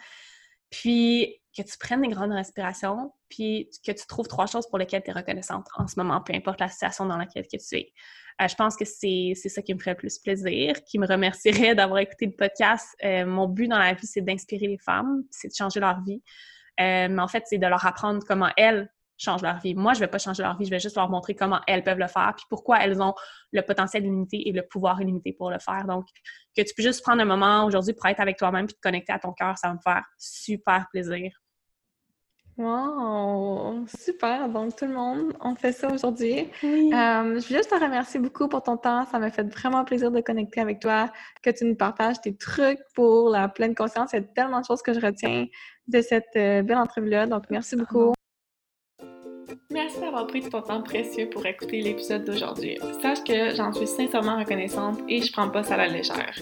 [0.70, 5.04] Puis que tu prennes des grandes respirations, puis que tu trouves trois choses pour lesquelles
[5.04, 7.94] tu es reconnaissante en ce moment, peu importe la situation dans laquelle tu es.
[8.42, 11.76] Euh, je pense que c'est ça qui me ferait le plus plaisir, qui me remercierait
[11.76, 12.96] d'avoir écouté le podcast.
[13.04, 16.22] Euh, mon but dans la vie, c'est d'inspirer les femmes, c'est de changer leur vie.
[16.80, 19.74] Euh, mais en fait, c'est de leur apprendre comment elles changent leur vie.
[19.74, 21.84] Moi, je ne vais pas changer leur vie, je vais juste leur montrer comment elles
[21.84, 23.16] peuvent le faire, puis pourquoi elles ont
[23.52, 25.86] le potentiel illimité et le pouvoir illimité pour le faire.
[25.88, 26.06] Donc,
[26.56, 29.14] que tu peux juste prendre un moment aujourd'hui pour être avec toi-même puis te connecter
[29.14, 31.32] à ton cœur, ça va me faire super plaisir.
[32.58, 33.86] Wow!
[34.00, 34.50] Super!
[34.50, 36.50] Donc, tout le monde, on fait ça aujourd'hui.
[36.64, 39.06] Euh, je veux juste te remercier beaucoup pour ton temps.
[39.06, 41.12] Ça m'a fait vraiment plaisir de connecter avec toi,
[41.44, 44.12] que tu nous partages tes trucs pour la pleine conscience.
[44.14, 45.46] Il y a tellement de choses que je retiens
[45.88, 47.28] de cette euh, belle entrevue-là.
[47.28, 48.17] Donc, merci beaucoup.
[49.78, 52.80] Merci d'avoir pris ton temps précieux pour écouter l'épisode d'aujourd'hui.
[53.00, 56.34] Sache que j'en suis sincèrement reconnaissante et je prends pas ça à la légère.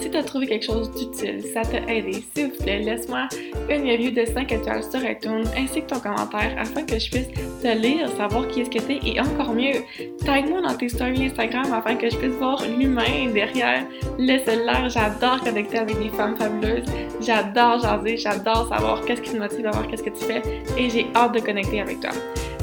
[0.00, 3.28] Si tu as trouvé quelque chose d'utile, ça t'a aidé, s'il vous plaît, laisse-moi
[3.68, 7.28] une review de 5 étoiles sur iTunes ainsi que ton commentaire afin que je puisse
[7.62, 9.84] te lire, savoir qui est-ce que t'es et encore mieux,
[10.26, 13.86] tag-moi dans tes stories Instagram afin que je puisse voir l'humain derrière
[14.18, 14.88] le cellulaire.
[14.88, 16.86] J'adore connecter avec des femmes fabuleuses.
[17.20, 20.42] J'adore jaser, j'adore savoir qu'est-ce qui te motive à voir qu'est-ce que tu fais
[20.76, 22.10] et j'ai hâte de connecter avec toi.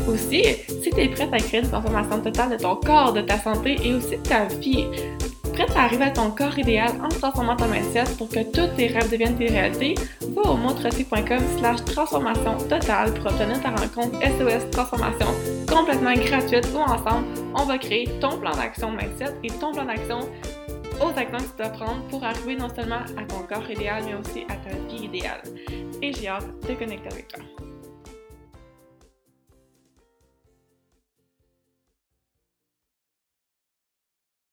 [0.08, 3.38] Aussi, si tu es prête à créer une transformation totale de ton corps, de ta
[3.38, 4.86] santé et aussi de ta vie,
[5.53, 8.88] prête à arriver à ton corps idéal en transformant ton mindset pour que tous tes
[8.88, 14.70] rêves deviennent des réalités, va au montrecy.com slash transformation totale pour obtenir ta rencontre SOS
[14.72, 15.28] Transformation
[15.68, 20.20] complètement gratuite où ensemble, on va créer ton plan d'action mindset et ton plan d'action
[21.01, 24.16] aux actions que tu dois prendre pour arriver non seulement à ton corps idéal, mais
[24.16, 25.41] aussi à ta vie idéale.
[26.01, 27.66] Et j'ai hâte de connecter avec toi.